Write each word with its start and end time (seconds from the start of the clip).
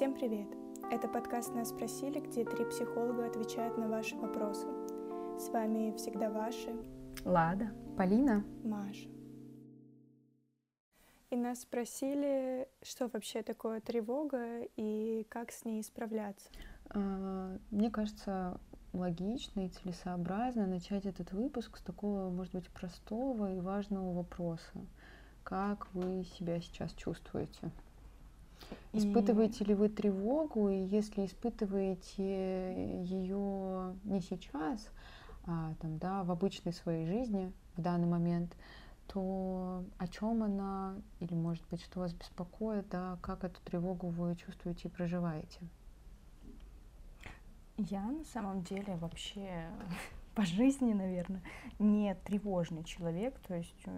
Всем 0.00 0.14
привет! 0.14 0.48
Это 0.90 1.08
подкаст 1.08 1.54
«Нас 1.54 1.68
спросили», 1.68 2.20
где 2.20 2.42
три 2.42 2.64
психолога 2.64 3.26
отвечают 3.26 3.76
на 3.76 3.86
ваши 3.86 4.16
вопросы. 4.16 4.66
С 5.38 5.50
вами 5.50 5.94
всегда 5.94 6.30
ваши 6.30 6.74
Лада, 7.22 7.70
Полина, 7.98 8.42
Маша. 8.64 9.10
И 11.28 11.36
нас 11.36 11.60
спросили, 11.60 12.66
что 12.80 13.08
вообще 13.08 13.42
такое 13.42 13.82
тревога 13.82 14.62
и 14.74 15.26
как 15.28 15.52
с 15.52 15.66
ней 15.66 15.82
справляться. 15.82 16.48
А, 16.88 17.58
мне 17.70 17.90
кажется, 17.90 18.58
логично 18.94 19.66
и 19.66 19.68
целесообразно 19.68 20.66
начать 20.66 21.04
этот 21.04 21.30
выпуск 21.32 21.76
с 21.76 21.82
такого, 21.82 22.30
может 22.30 22.54
быть, 22.54 22.70
простого 22.70 23.54
и 23.54 23.60
важного 23.60 24.14
вопроса. 24.14 24.80
Как 25.44 25.92
вы 25.92 26.24
себя 26.24 26.58
сейчас 26.62 26.94
чувствуете? 26.94 27.70
Испытываете 28.92 29.64
ли 29.64 29.74
вы 29.74 29.88
тревогу, 29.88 30.68
и 30.68 30.84
если 30.86 31.24
испытываете 31.24 33.02
ее 33.04 33.94
не 34.04 34.20
сейчас, 34.20 34.88
а 35.46 35.74
там, 35.80 35.98
да, 35.98 36.24
в 36.24 36.30
обычной 36.30 36.72
своей 36.72 37.06
жизни 37.06 37.52
в 37.76 37.82
данный 37.82 38.08
момент, 38.08 38.56
то 39.06 39.84
о 39.98 40.08
чем 40.08 40.42
она, 40.42 40.96
или 41.20 41.34
может 41.34 41.64
быть, 41.70 41.82
что 41.82 42.00
вас 42.00 42.12
беспокоит, 42.12 42.88
да, 42.88 43.18
как 43.22 43.44
эту 43.44 43.60
тревогу 43.62 44.08
вы 44.08 44.36
чувствуете 44.36 44.88
и 44.88 44.90
проживаете? 44.90 45.60
Я 47.76 48.02
на 48.02 48.24
самом 48.24 48.62
деле 48.62 48.96
вообще 48.96 49.68
по 50.40 50.46
жизни, 50.46 50.94
наверное, 50.94 51.42
не 51.78 52.14
тревожный 52.14 52.82
человек, 52.82 53.38
то 53.46 53.54
есть 53.54 53.82
э, 53.84 53.90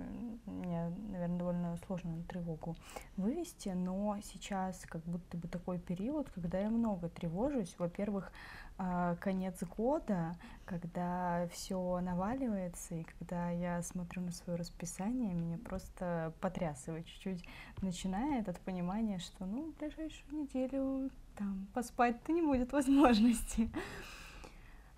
мне, 0.46 0.92
наверное, 1.12 1.38
довольно 1.38 1.76
сложно 1.86 2.16
на 2.16 2.24
тревогу 2.24 2.74
вывести, 3.16 3.68
но 3.68 4.18
сейчас 4.24 4.84
как 4.88 5.04
будто 5.04 5.36
бы 5.36 5.46
такой 5.46 5.78
период, 5.78 6.28
когда 6.30 6.58
я 6.58 6.68
много 6.68 7.08
тревожусь. 7.08 7.76
Во-первых, 7.78 8.32
а, 8.76 9.14
конец 9.20 9.62
года, 9.62 10.34
когда 10.64 11.46
все 11.52 12.00
наваливается, 12.00 12.96
и 12.96 13.04
когда 13.04 13.50
я 13.50 13.80
смотрю 13.82 14.22
на 14.22 14.32
свое 14.32 14.58
расписание, 14.58 15.34
меня 15.34 15.58
просто 15.58 16.32
потрясывает 16.40 17.06
чуть-чуть, 17.06 17.44
начинает 17.82 18.48
от 18.48 18.58
понимания, 18.58 19.20
что, 19.20 19.46
ну, 19.46 19.70
в 19.70 19.78
ближайшую 19.78 20.42
неделю 20.42 21.08
там 21.36 21.68
поспать-то 21.72 22.32
не 22.32 22.42
будет 22.42 22.72
возможности. 22.72 23.70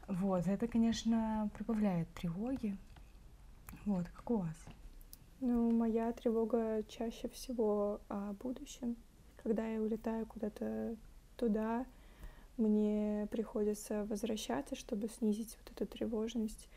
Вот, 0.08 0.47
это, 0.47 0.69
конечно, 0.69 1.50
прибавляет 1.55 2.08
тревоги. 2.14 2.77
Вот, 3.86 4.06
как 4.08 4.30
у 4.30 4.36
вас? 4.38 4.56
Ну, 5.41 5.70
моя 5.70 6.12
тревога 6.12 6.83
чаще 6.88 7.28
всего 7.28 8.00
о 8.08 8.34
будущем. 8.34 8.97
Когда 9.42 9.66
я 9.66 9.80
улетаю 9.80 10.27
куда-то 10.27 10.97
туда, 11.36 11.86
мне 12.56 13.28
приходится 13.30 14.05
возвращаться, 14.05 14.77
чтобы 14.77 15.08
снизить 15.08 15.58
вот 15.58 15.72
эту 15.72 15.91
тревожность. 15.91 16.69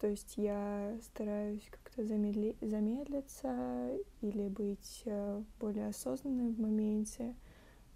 То 0.00 0.06
есть 0.06 0.34
я 0.36 0.96
стараюсь 1.02 1.66
как-то 1.70 2.04
замедли... 2.04 2.56
замедлиться 2.62 3.90
или 4.22 4.48
быть 4.48 5.02
э, 5.04 5.42
более 5.60 5.88
осознанной 5.88 6.50
в 6.50 6.58
моменте. 6.58 7.34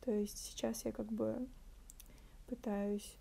То 0.03 0.11
есть 0.11 0.39
сейчас 0.39 0.85
я 0.85 0.93
как 0.93 1.07
бы 1.07 1.49
пытаюсь 2.47 3.17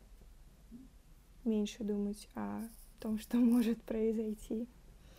меньше 1.46 1.84
думать 1.84 2.28
о 2.36 2.62
том, 3.00 3.20
что 3.20 3.38
может 3.38 3.82
произойти 3.84 4.68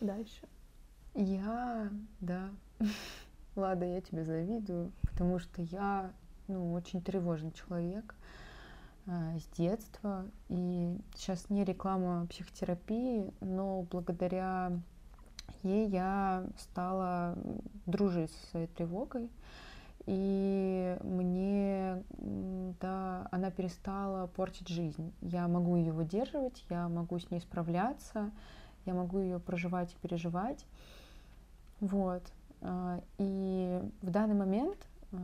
дальше. 0.00 0.48
Я, 1.14 1.90
да. 2.20 2.50
Ладно, 3.56 3.84
я 3.84 4.00
тебе 4.00 4.24
завидую, 4.24 4.92
потому 5.02 5.38
что 5.38 5.62
я, 5.62 6.12
ну, 6.48 6.72
очень 6.72 7.00
тревожный 7.00 7.52
человек 7.52 8.16
э, 9.06 9.38
с 9.38 9.56
детства. 9.56 10.26
И 10.48 10.98
сейчас 11.14 11.50
не 11.50 11.64
реклама 11.64 12.26
психотерапии, 12.26 13.32
но 13.40 13.82
благодаря 13.82 14.72
ей 15.62 15.88
я 15.88 16.46
стала 16.58 17.38
дружить 17.86 18.32
со 18.32 18.46
своей 18.48 18.66
тревогой. 18.66 19.30
И 20.06 20.98
мне, 21.02 22.02
да, 22.80 23.26
она 23.30 23.50
перестала 23.50 24.26
портить 24.26 24.68
жизнь. 24.68 25.14
Я 25.22 25.48
могу 25.48 25.76
ее 25.76 25.92
выдерживать, 25.92 26.64
я 26.68 26.88
могу 26.88 27.18
с 27.18 27.30
ней 27.30 27.40
справляться, 27.40 28.30
я 28.84 28.92
могу 28.92 29.18
ее 29.18 29.38
проживать 29.38 29.92
и 29.94 29.96
переживать. 29.96 30.66
Вот. 31.80 32.22
А, 32.60 33.00
и 33.16 33.80
в 34.02 34.10
данный 34.10 34.34
момент 34.34 34.76
а, 35.12 35.16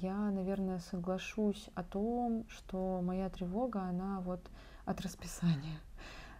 я, 0.00 0.16
наверное, 0.30 0.78
соглашусь 0.78 1.68
о 1.74 1.82
том, 1.82 2.44
что 2.48 3.00
моя 3.02 3.28
тревога, 3.30 3.82
она 3.82 4.20
вот 4.20 4.48
от 4.84 5.00
расписания. 5.00 5.80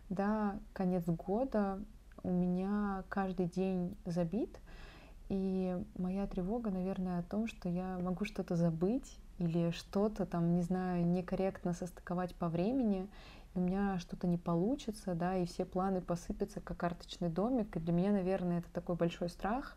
Да, 0.09 0.59
конец 0.73 1.05
года 1.07 1.81
у 2.23 2.31
меня 2.31 3.03
каждый 3.09 3.47
день 3.47 3.97
забит— 4.05 4.61
и 5.31 5.81
моя 5.97 6.27
тревога, 6.27 6.71
наверное, 6.71 7.21
о 7.21 7.23
том, 7.23 7.47
что 7.47 7.69
я 7.69 7.99
могу 7.99 8.25
что-то 8.25 8.57
забыть 8.57 9.17
или 9.39 9.71
что-то 9.71 10.27
там, 10.27 10.57
не 10.57 10.63
знаю, 10.63 11.07
некорректно 11.07 11.73
состыковать 11.73 12.35
по 12.35 12.49
времени, 12.49 13.09
и 13.55 13.59
у 13.59 13.63
меня 13.63 14.01
что-то 14.01 14.27
не 14.27 14.39
получится, 14.39 15.15
да, 15.15 15.37
и 15.37 15.47
все 15.47 15.65
планы 15.65 16.01
посыпятся, 16.01 16.61
как 16.61 16.77
карточный 16.79 17.29
домик. 17.29 17.77
И 17.77 17.81
для 17.81 17.93
меня, 17.93 18.11
наверное, 18.11 18.59
это 18.59 18.69
такой 18.73 18.97
большой 18.97 19.29
страх. 19.29 19.77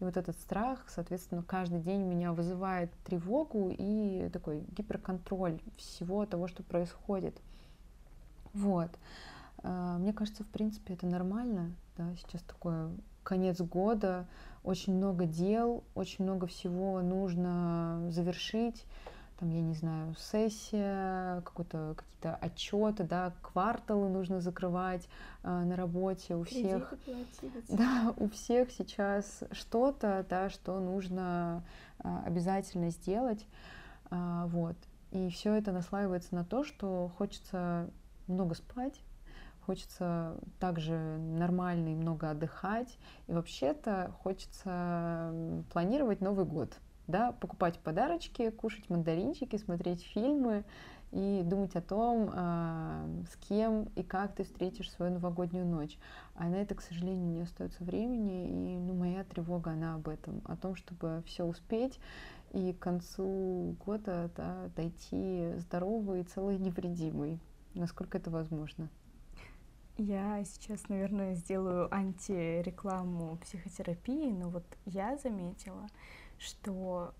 И 0.00 0.04
вот 0.04 0.16
этот 0.16 0.36
страх, 0.40 0.84
соответственно, 0.88 1.44
каждый 1.44 1.80
день 1.80 2.02
меня 2.02 2.32
вызывает 2.32 2.92
тревогу 3.04 3.70
и 3.70 4.28
такой 4.32 4.64
гиперконтроль 4.76 5.60
всего 5.76 6.26
того, 6.26 6.48
что 6.48 6.64
происходит. 6.64 7.40
Вот. 8.52 8.90
А, 9.62 9.98
мне 9.98 10.12
кажется, 10.12 10.42
в 10.42 10.48
принципе, 10.48 10.94
это 10.94 11.06
нормально. 11.06 11.72
Да, 11.96 12.14
сейчас 12.16 12.42
такое 12.42 12.90
конец 13.28 13.60
года, 13.60 14.26
очень 14.64 14.96
много 14.96 15.26
дел, 15.26 15.84
очень 15.94 16.24
много 16.24 16.46
всего 16.46 17.02
нужно 17.02 18.06
завершить. 18.08 18.86
Там, 19.38 19.50
я 19.50 19.60
не 19.60 19.74
знаю, 19.74 20.14
сессия, 20.18 21.42
какой-то, 21.42 21.94
какие-то 21.94 22.34
отчеты, 22.36 23.04
да, 23.04 23.32
кварталы 23.42 24.08
нужно 24.08 24.40
закрывать 24.40 25.06
э, 25.44 25.48
на 25.48 25.76
работе 25.76 26.36
у 26.36 26.42
всех. 26.42 26.94
Да, 27.68 28.14
у 28.16 28.28
всех 28.30 28.72
сейчас 28.72 29.44
что-то, 29.52 30.26
да, 30.28 30.48
что 30.48 30.80
нужно 30.80 31.62
э, 32.02 32.08
обязательно 32.24 32.90
сделать. 32.90 33.46
Э, 34.10 34.44
вот. 34.46 34.76
И 35.12 35.28
все 35.28 35.54
это 35.54 35.70
наслаивается 35.70 36.34
на 36.34 36.44
то, 36.44 36.64
что 36.64 37.12
хочется 37.18 37.90
много 38.26 38.54
спать, 38.54 39.00
хочется 39.68 40.34
также 40.60 40.96
нормально 40.96 41.90
и 41.90 41.94
много 41.94 42.30
отдыхать. 42.30 42.98
И 43.26 43.32
вообще-то 43.32 44.14
хочется 44.22 45.30
планировать 45.70 46.22
Новый 46.22 46.46
год. 46.46 46.72
Да, 47.06 47.32
покупать 47.32 47.78
подарочки, 47.78 48.48
кушать 48.48 48.88
мандаринчики, 48.88 49.56
смотреть 49.56 50.02
фильмы 50.04 50.64
и 51.12 51.42
думать 51.44 51.76
о 51.76 51.82
том, 51.82 52.30
а, 52.32 53.06
с 53.30 53.36
кем 53.46 53.90
и 53.94 54.02
как 54.02 54.34
ты 54.36 54.44
встретишь 54.44 54.90
свою 54.90 55.12
новогоднюю 55.12 55.66
ночь. 55.66 55.98
А 56.34 56.48
на 56.48 56.54
это, 56.54 56.74
к 56.74 56.80
сожалению, 56.80 57.30
не 57.30 57.42
остается 57.42 57.84
времени, 57.84 58.48
и 58.48 58.78
ну, 58.78 58.94
моя 58.94 59.22
тревога, 59.24 59.72
она 59.72 59.96
об 59.96 60.08
этом, 60.08 60.40
о 60.46 60.56
том, 60.56 60.76
чтобы 60.76 61.22
все 61.26 61.44
успеть 61.44 62.00
и 62.54 62.72
к 62.72 62.78
концу 62.78 63.76
года 63.84 64.30
да, 64.34 64.70
дойти 64.76 65.52
здоровый, 65.58 66.24
целый, 66.24 66.56
невредимый, 66.56 67.38
насколько 67.74 68.16
это 68.16 68.30
возможно. 68.30 68.88
Я 70.00 70.44
сейчас, 70.44 70.88
наверное, 70.88 71.34
сделаю 71.34 71.92
антирекламу 71.92 73.36
психотерапии, 73.38 74.30
но 74.30 74.48
вот 74.48 74.64
я 74.86 75.16
заметила, 75.16 75.88
что 76.38 77.12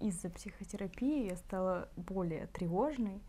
из-за 0.00 0.30
психотерапии 0.30 1.28
я 1.28 1.36
стала 1.36 1.90
более 1.94 2.46
тревожной, 2.46 3.20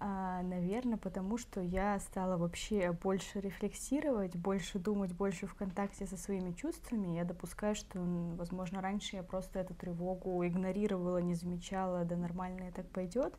а, 0.00 0.42
наверное, 0.42 0.98
потому 0.98 1.38
что 1.38 1.60
я 1.60 2.00
стала 2.00 2.36
вообще 2.36 2.90
больше 2.90 3.40
рефлексировать, 3.40 4.34
больше 4.34 4.80
думать, 4.80 5.12
больше 5.12 5.46
в 5.46 5.54
контакте 5.54 6.04
со 6.04 6.16
своими 6.16 6.50
чувствами. 6.50 7.14
Я 7.14 7.24
допускаю, 7.24 7.76
что, 7.76 8.00
возможно, 8.00 8.82
раньше 8.82 9.14
я 9.14 9.22
просто 9.22 9.60
эту 9.60 9.74
тревогу 9.74 10.44
игнорировала, 10.44 11.18
не 11.18 11.34
замечала, 11.34 12.04
да 12.04 12.16
нормально 12.16 12.68
и 12.68 12.72
так 12.72 12.88
пойдет. 12.90 13.38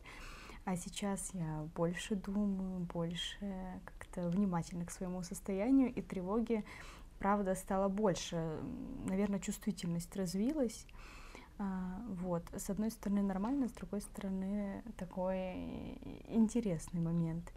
А 0.66 0.76
сейчас 0.76 1.30
я 1.32 1.64
больше 1.76 2.16
думаю, 2.16 2.80
больше 2.80 3.80
как-то 3.84 4.28
внимательно 4.28 4.84
к 4.84 4.90
своему 4.90 5.22
состоянию, 5.22 5.94
и 5.94 6.02
тревоги, 6.02 6.64
правда, 7.20 7.54
стало 7.54 7.88
больше. 7.88 8.58
Наверное, 9.08 9.38
чувствительность 9.38 10.16
развилась. 10.16 10.84
А, 11.58 12.02
вот. 12.08 12.42
С 12.52 12.68
одной 12.68 12.90
стороны 12.90 13.22
нормально, 13.22 13.68
с 13.68 13.72
другой 13.74 14.00
стороны 14.00 14.82
такой 14.96 15.54
интересный 16.26 17.00
момент. 17.00 17.52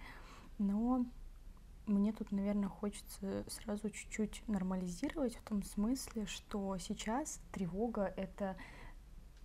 Но 0.60 1.04
мне 1.88 2.14
тут, 2.14 2.32
наверное, 2.32 2.70
хочется 2.70 3.44
сразу 3.48 3.90
чуть-чуть 3.90 4.44
нормализировать 4.48 5.36
в 5.36 5.42
том 5.42 5.64
смысле, 5.64 6.28
что 6.28 6.78
сейчас 6.78 7.42
тревога— 7.54 8.04
это 8.18 8.56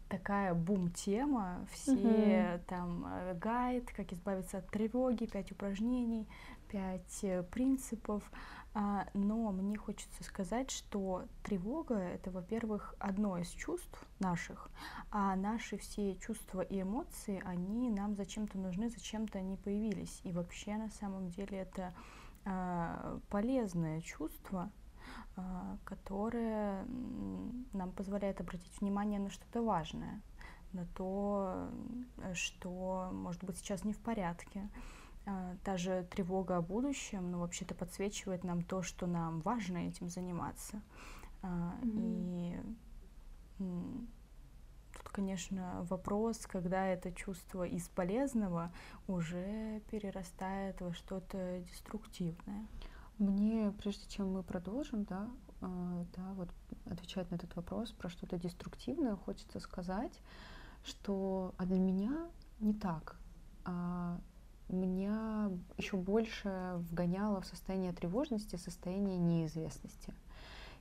такая 0.08 0.54
бум-тема, 0.54 1.66
все 1.72 1.92
угу. 1.92 2.64
там 2.66 3.06
э, 3.06 3.34
гайд, 3.34 3.90
как 3.92 4.12
избавиться 4.12 4.58
от 4.58 4.68
тревоги, 4.68 5.26
пять 5.26 5.52
упражнений, 5.52 6.28
пять 6.68 7.22
э, 7.22 7.42
принципов. 7.42 8.22
А, 8.76 9.06
но 9.14 9.52
мне 9.52 9.76
хочется 9.76 10.24
сказать, 10.24 10.72
что 10.72 11.26
тревога 11.44 11.94
это, 11.94 12.32
во-первых, 12.32 12.96
одно 12.98 13.38
из 13.38 13.48
чувств 13.50 14.04
наших, 14.18 14.68
а 15.12 15.36
наши 15.36 15.78
все 15.78 16.16
чувства 16.16 16.60
и 16.60 16.82
эмоции, 16.82 17.40
они 17.46 17.88
нам 17.88 18.16
зачем-то 18.16 18.58
нужны, 18.58 18.90
зачем-то 18.90 19.38
они 19.38 19.56
появились. 19.56 20.20
И 20.24 20.32
вообще 20.32 20.76
на 20.76 20.90
самом 20.90 21.28
деле 21.28 21.58
это 21.58 21.94
а, 22.44 23.20
полезное 23.30 24.00
чувство, 24.00 24.72
а, 25.37 25.78
которое 25.84 26.87
нам 27.72 27.90
позволяет 27.93 28.40
обратить 28.40 28.81
внимание 28.81 29.19
на 29.19 29.31
что-то 29.31 29.62
важное, 29.62 30.22
на 30.72 30.87
то, 30.87 31.69
что, 32.34 33.11
может 33.12 33.43
быть, 33.44 33.56
сейчас 33.58 33.84
не 33.84 33.93
в 33.93 33.99
порядке, 33.99 34.69
а, 35.26 35.56
та 35.64 35.76
же 35.76 36.06
тревога 36.11 36.56
о 36.58 36.62
будущем, 36.62 37.31
ну, 37.31 37.38
вообще-то 37.38 37.75
подсвечивает 37.75 38.44
нам 38.44 38.62
то, 38.62 38.82
что 38.82 39.06
нам 39.06 39.40
важно 39.40 39.88
этим 39.88 40.08
заниматься. 40.08 40.82
Mm-hmm. 41.43 41.81
И 41.84 42.60
тут, 43.58 45.08
конечно, 45.10 45.84
вопрос, 45.88 46.46
когда 46.46 46.87
это 46.87 47.12
чувство 47.12 47.64
из 47.64 47.88
полезного 47.88 48.72
уже 49.06 49.81
перерастает 49.90 50.81
во 50.81 50.93
что-то 50.93 51.60
деструктивное. 51.60 52.67
Мне, 53.19 53.72
прежде 53.78 54.08
чем 54.08 54.32
мы 54.32 54.43
продолжим, 54.43 55.05
да, 55.05 55.28
а, 55.61 56.05
да, 56.16 56.32
вот 56.34 56.49
отвечать 56.87 57.31
на 57.31 57.37
этот 57.37 57.55
вопрос 57.56 57.93
про 57.93 58.08
что-то 58.08 58.38
деструктивное, 58.38 59.16
хочется 59.16 59.61
сказать, 59.61 60.20
что 60.84 61.55
а 61.56 61.64
для 61.64 61.78
меня 61.78 62.28
не 62.61 62.75
так. 62.75 63.16
А 63.64 64.19
меня 64.69 65.50
еще 65.76 65.96
больше 65.96 66.75
вгоняло 66.90 67.40
в 67.40 67.46
состояние 67.46 67.93
тревожности, 67.93 68.56
состояние 68.56 69.19
неизвестности. 69.19 70.12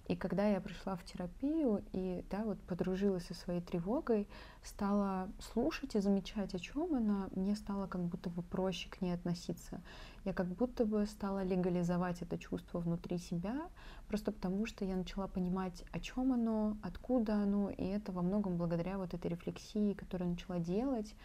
И 0.08 0.18
когда 0.18 0.46
я 0.48 0.60
пришла 0.60 0.98
в 0.98 1.06
терапию 1.06 1.82
и 1.94 2.26
да, 2.30 2.44
вот 2.44 2.60
подружилась 2.62 3.26
со 3.26 3.34
своей 3.34 3.62
тревогой, 3.62 4.28
стала 4.62 5.30
слушать 5.40 5.96
и 5.96 6.02
замечать, 6.02 6.54
о 6.54 6.60
чем 6.60 6.94
она, 6.94 7.30
мне 7.36 7.56
стало 7.56 7.88
как 7.88 8.02
будто 8.02 8.30
бы 8.30 8.42
проще 8.42 8.90
к 8.90 9.00
ней 9.02 9.14
относиться. 9.14 9.82
Я 10.26 10.34
как 10.34 10.48
будто 10.48 10.86
бы 10.86 11.06
стала 11.06 11.44
легализовать 11.44 12.22
это 12.22 12.38
чувство 12.38 12.80
внутри 12.80 13.18
себя, 13.18 13.70
просто 14.10 14.34
потому 14.34 14.66
что 14.66 14.84
я 14.84 14.98
начала 14.98 15.28
понимать, 15.28 15.86
о 15.94 16.02
чем 16.02 16.34
оно, 16.34 16.78
откуда 16.82 17.36
оно, 17.36 17.70
и 17.70 17.86
это 17.86 18.12
во 18.12 18.22
многом 18.22 18.58
благодаря 18.58 18.98
вот 18.98 19.14
этой 19.14 19.32
рефлексии, 19.32 19.94
которую 19.94 20.32
начала 20.32 20.60
делать. 20.60 21.16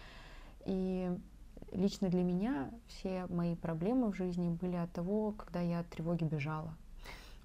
И 0.67 1.11
лично 1.73 2.09
для 2.09 2.23
меня 2.23 2.71
все 2.87 3.27
мои 3.27 3.57
проблемы 3.57 4.13
в 4.13 4.17
жизни 4.17 4.51
были 4.51 4.77
от 4.77 4.93
того, 4.93 5.33
когда 5.33 5.61
я 5.61 5.81
от 5.81 5.89
тревоги 5.89 6.23
бежала. 6.23 6.77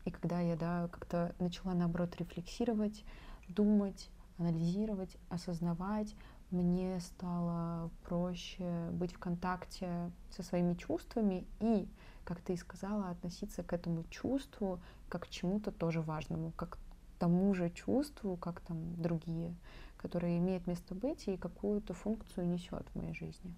И 0.06 0.12
когда 0.12 0.40
я 0.40 0.56
да, 0.56 0.88
как-то 0.90 1.34
начала, 1.40 1.74
наоборот, 1.74 2.16
рефлексировать, 2.18 3.06
думать, 3.48 4.10
анализировать, 4.38 5.18
осознавать, 5.30 6.16
мне 6.52 7.00
стало 7.00 7.90
проще 8.04 8.90
быть 8.92 9.14
в 9.14 9.20
контакте 9.20 10.12
со 10.30 10.44
своими 10.44 10.76
чувствами 10.76 11.48
и, 11.60 11.88
как 12.24 12.42
ты 12.42 12.54
и 12.54 12.58
сказала, 12.58 13.10
относиться 13.10 13.64
к 13.64 13.74
этому 13.74 14.04
чувству 14.10 14.80
как 15.10 15.24
к 15.24 15.30
чему-то 15.30 15.72
тоже 15.72 16.02
важному, 16.02 16.52
как 16.56 16.78
к 16.78 16.80
тому 17.20 17.54
же 17.54 17.70
чувству, 17.70 18.36
как 18.38 18.62
там 18.62 18.96
другие, 19.02 19.56
которые 19.98 20.40
имеют 20.40 20.68
место 20.68 20.96
быть 20.96 21.28
и 21.28 21.38
какую-то 21.38 21.94
функцию 21.94 22.48
несет 22.48 22.88
в 22.90 22.96
моей 22.96 23.14
жизни. 23.14 23.54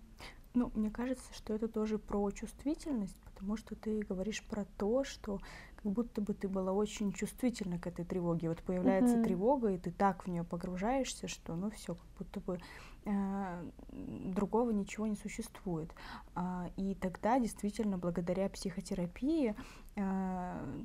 Ну, 0.53 0.71
мне 0.73 0.89
кажется, 0.89 1.33
что 1.33 1.53
это 1.53 1.67
тоже 1.67 1.97
про 1.97 2.29
чувствительность, 2.31 3.17
потому 3.25 3.57
что 3.57 3.75
ты 3.75 4.03
говоришь 4.03 4.43
про 4.43 4.65
то, 4.77 5.03
что 5.03 5.41
как 5.85 5.93
будто 5.93 6.19
бы 6.19 6.33
ты 6.33 6.47
была 6.47 6.71
очень 6.71 7.13
чувствительна 7.13 7.77
к 7.77 7.85
этой 7.85 8.05
тревоге. 8.05 8.49
Вот 8.49 8.63
появляется 8.63 9.17
mm-hmm. 9.17 9.23
тревога, 9.23 9.71
и 9.71 9.77
ты 9.77 9.91
так 9.91 10.25
в 10.25 10.27
нее 10.27 10.43
погружаешься, 10.43 11.27
что 11.27 11.55
ну 11.55 11.69
все, 11.69 11.93
как 11.93 12.07
будто 12.17 12.39
бы 12.39 12.59
э, 13.05 13.69
другого 13.91 14.71
ничего 14.71 15.05
не 15.05 15.15
существует. 15.15 15.93
А, 16.33 16.71
и 16.75 16.95
тогда 16.95 17.37
действительно 17.37 17.99
благодаря 17.99 18.49
психотерапии 18.49 19.53
э, 19.95 20.83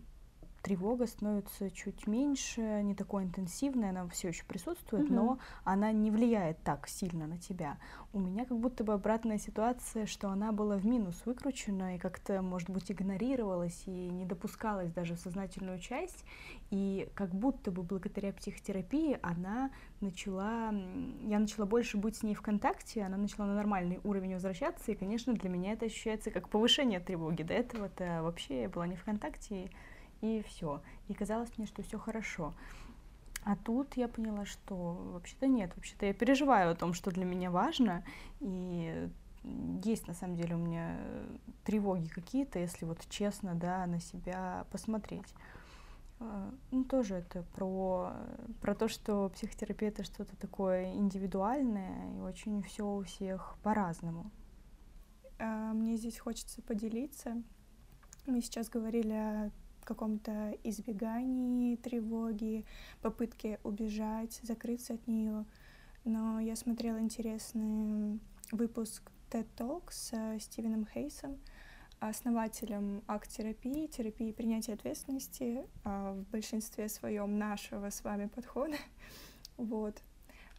тревога 0.63 1.07
становится 1.07 1.71
чуть 1.71 2.07
меньше, 2.07 2.83
не 2.83 2.95
такой 2.95 3.25
интенсивной, 3.25 3.91
она 3.91 4.07
все 4.09 4.29
еще 4.29 4.45
присутствует, 4.45 5.07
угу. 5.07 5.15
но 5.15 5.39
она 5.65 5.93
не 5.93 6.11
влияет 6.11 6.63
так 6.63 6.89
сильно 6.89 7.27
на 7.27 7.39
тебя. 7.39 7.79
У 8.13 8.19
меня 8.19 8.45
как 8.45 8.59
будто 8.59 8.85
бы 8.85 8.93
обратная 8.93 9.39
ситуация, 9.39 10.07
что 10.07 10.29
она 10.31 10.53
была 10.53 10.77
в 10.77 10.85
минус 10.85 11.23
выкручена 11.25 11.97
и 11.97 11.99
как-то, 11.99 12.43
может 12.43 12.69
быть, 12.69 12.91
игнорировалась 12.91 13.83
и 13.87 13.91
не 13.91 14.25
допускалась 14.25 14.91
даже 14.93 15.15
в 15.15 15.21
сознательную 15.21 15.79
часть. 15.79 16.25
И 16.71 17.09
как 17.15 17.31
будто 17.31 17.71
бы 17.71 17.83
благодаря 17.83 18.33
психотерапии 18.33 19.19
она 19.23 19.71
начала, 20.01 20.73
я 21.23 21.39
начала 21.39 21.67
больше 21.67 21.97
быть 21.97 22.17
с 22.17 22.23
ней 22.23 22.35
в 22.35 22.43
контакте, 22.43 23.03
она 23.03 23.17
начала 23.17 23.47
на 23.47 23.55
нормальный 23.55 24.01
уровень 24.05 24.35
возвращаться, 24.35 24.93
и, 24.93 24.95
конечно, 24.95 25.33
для 25.35 25.49
меня 25.49 25.73
это 25.73 25.87
ощущается 25.87 26.31
как 26.31 26.49
повышение 26.49 27.01
тревоги. 27.01 27.43
До 27.43 27.55
этого-то 27.55 28.21
вообще 28.23 28.63
я 28.63 28.69
была 28.69 28.87
не 28.87 28.97
в 28.97 29.05
контакте, 29.05 29.71
и 30.21 30.43
все. 30.47 30.83
И 31.09 31.15
казалось 31.15 31.51
мне, 31.57 31.67
что 31.67 31.83
все 31.83 31.99
хорошо. 31.99 32.55
А 33.45 33.57
тут 33.57 33.97
я 33.97 34.09
поняла, 34.09 34.45
что 34.45 34.75
вообще-то 34.75 35.47
нет, 35.47 35.73
вообще-то 35.75 36.07
я 36.07 36.13
переживаю 36.13 36.73
о 36.73 36.75
том, 36.75 36.93
что 36.93 37.11
для 37.11 37.25
меня 37.25 37.51
важно, 37.51 38.05
и 38.41 39.09
есть 39.83 40.07
на 40.07 40.13
самом 40.13 40.37
деле 40.37 40.55
у 40.57 40.59
меня 40.59 40.99
тревоги 41.65 42.09
какие-то, 42.09 42.59
если 42.59 42.85
вот 42.85 42.99
честно, 43.09 43.55
да, 43.55 43.87
на 43.87 43.99
себя 43.99 44.67
посмотреть. 44.71 45.35
А, 46.19 46.53
ну, 46.71 46.85
тоже 46.85 47.15
это 47.15 47.43
про, 47.55 48.13
про 48.61 48.75
то, 48.75 48.89
что 48.89 49.31
психотерапия 49.31 49.89
это 49.89 50.05
что-то 50.05 50.37
такое 50.37 50.93
индивидуальное, 50.93 52.15
и 52.15 52.21
очень 52.21 52.63
все 52.63 52.87
у 52.87 53.03
всех 53.05 53.57
по-разному. 53.63 54.31
А, 55.39 55.73
мне 55.73 55.97
здесь 55.97 56.19
хочется 56.19 56.61
поделиться. 56.61 57.43
Мы 58.27 58.43
сейчас 58.43 58.69
говорили 58.69 59.13
о 59.15 59.51
каком-то 59.85 60.57
избегании 60.65 61.77
тревоги, 61.77 62.65
попытке 63.03 63.61
убежать, 63.63 64.41
закрыться 64.43 64.95
от 64.95 65.07
нее. 65.07 65.45
Но 66.05 66.41
я 66.41 66.57
смотрела 66.57 66.99
интересный 66.99 68.21
выпуск 68.53 69.11
TED 69.31 69.47
Talk 69.57 69.85
с 69.91 70.13
Стивеном 70.41 70.87
Хейсом, 70.87 71.39
основателем 72.01 73.03
акт-терапии, 73.07 73.87
терапии 73.87 74.33
принятия 74.33 74.73
ответственности 74.73 75.67
а, 75.85 76.15
в 76.15 76.25
большинстве 76.31 76.89
своем 76.89 77.39
нашего 77.39 77.91
с 77.91 78.03
вами 78.03 78.27
подхода. 78.27 78.77
вот. 79.57 80.03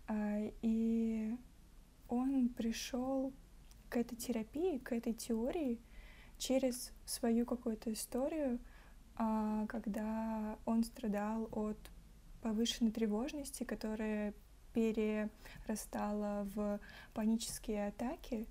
А, 0.07 0.51
и 0.61 1.35
он 2.07 2.49
пришел 2.49 3.33
к 3.89 3.97
этой 3.97 4.15
терапии, 4.15 4.77
к 4.77 4.93
этой 4.93 5.13
теории 5.13 5.79
через 6.37 6.91
свою 7.05 7.45
какую-то 7.45 7.91
историю, 7.91 8.59
когда 9.67 10.57
он 10.65 10.83
страдал 10.83 11.47
от 11.51 11.77
повышенной 12.41 12.91
тревожности, 12.91 13.63
которая 13.63 14.33
перерастала 14.73 16.47
в 16.55 16.79
панические 17.13 17.87
атаки, 17.87 18.47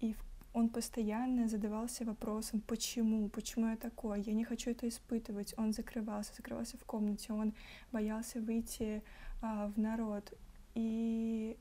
и 0.00 0.14
он 0.54 0.70
постоянно 0.70 1.46
задавался 1.46 2.04
вопросом, 2.04 2.60
почему, 2.66 3.28
почему 3.28 3.68
я 3.68 3.76
такой, 3.76 4.22
я 4.22 4.32
не 4.32 4.44
хочу 4.44 4.70
это 4.70 4.88
испытывать. 4.88 5.54
Он 5.56 5.72
закрывался, 5.72 6.34
закрывался 6.34 6.76
в 6.78 6.84
комнате, 6.84 7.32
он 7.32 7.54
боялся 7.92 8.40
выйти 8.40 9.02
а, 9.40 9.68
в 9.68 9.78
народ. 9.78 10.32
И 10.74 11.56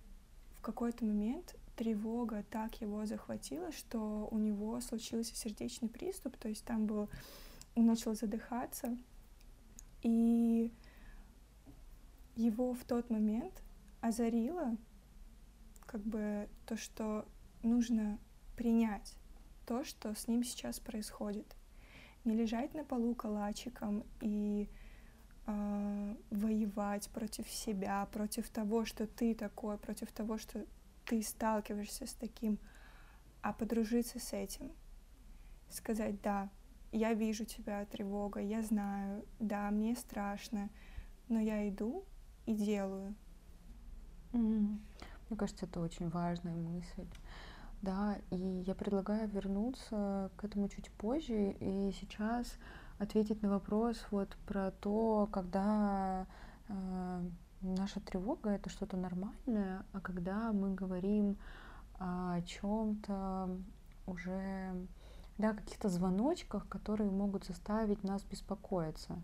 в 0.57 0.61
какой-то 0.61 1.05
момент 1.05 1.55
тревога 1.75 2.43
так 2.49 2.81
его 2.81 3.05
захватила, 3.05 3.71
что 3.71 4.27
у 4.31 4.37
него 4.39 4.79
случился 4.81 5.35
сердечный 5.35 5.89
приступ, 5.89 6.37
то 6.37 6.49
есть 6.49 6.63
там 6.63 6.85
был 6.85 7.09
он 7.77 7.85
начал 7.85 8.15
задыхаться, 8.15 8.97
и 10.01 10.73
его 12.35 12.73
в 12.73 12.83
тот 12.85 13.11
момент 13.11 13.61
озарило 14.01 14.75
как 15.85 16.01
бы 16.01 16.49
то, 16.65 16.75
что 16.75 17.27
нужно 17.61 18.17
принять 18.55 19.15
то, 19.67 19.83
что 19.83 20.15
с 20.15 20.27
ним 20.27 20.43
сейчас 20.43 20.79
происходит. 20.79 21.55
Не 22.25 22.35
лежать 22.35 22.73
на 22.73 22.83
полу 22.83 23.13
калачиком 23.13 24.03
и 24.21 24.69
э, 25.45 26.15
воевать 26.31 27.07
против 27.09 27.47
себя, 27.47 28.07
против 28.11 28.49
того, 28.49 28.85
что 28.85 29.05
ты 29.05 29.35
такой, 29.35 29.77
против 29.77 30.11
того, 30.11 30.39
что 30.39 30.65
ты 31.05 31.21
сталкиваешься 31.21 32.07
с 32.07 32.13
таким, 32.13 32.57
а 33.43 33.53
подружиться 33.53 34.19
с 34.19 34.33
этим. 34.33 34.71
Сказать, 35.69 36.21
да, 36.21 36.49
я 36.91 37.13
вижу 37.13 37.45
тебя, 37.45 37.85
тревога, 37.85 38.39
я 38.39 38.61
знаю, 38.63 39.25
да, 39.39 39.69
мне 39.71 39.95
страшно, 39.95 40.69
но 41.29 41.39
я 41.39 41.67
иду 41.69 42.05
и 42.45 42.53
делаю. 42.53 43.15
Мне 44.31 45.37
кажется, 45.37 45.65
это 45.65 45.79
очень 45.79 46.09
важная 46.09 46.55
мысль. 46.55 47.07
Да, 47.81 48.17
и 48.31 48.63
я 48.65 48.73
предлагаю 48.73 49.29
вернуться 49.29 50.31
к 50.35 50.43
этому 50.43 50.67
чуть 50.67 50.89
позже 50.91 51.51
и 51.51 51.91
сейчас 51.91 52.57
ответить 52.97 53.43
на 53.43 53.49
вопрос 53.49 54.03
вот 54.09 54.35
про 54.47 54.71
то, 54.71 55.29
когда 55.31 56.25
э, 56.67 57.29
наша 57.61 57.99
тревога 57.99 58.49
это 58.49 58.69
что-то 58.69 58.97
нормальное, 58.97 59.85
а 59.93 60.01
когда 60.01 60.51
мы 60.51 60.73
говорим 60.73 61.37
о 61.99 62.41
чем-то 62.41 63.59
уже, 64.07 64.87
да, 65.37 65.53
каких-то 65.53 65.89
звоночках, 65.89 66.67
которые 66.67 67.11
могут 67.11 67.45
заставить 67.45 68.03
нас 68.03 68.23
беспокоиться. 68.23 69.21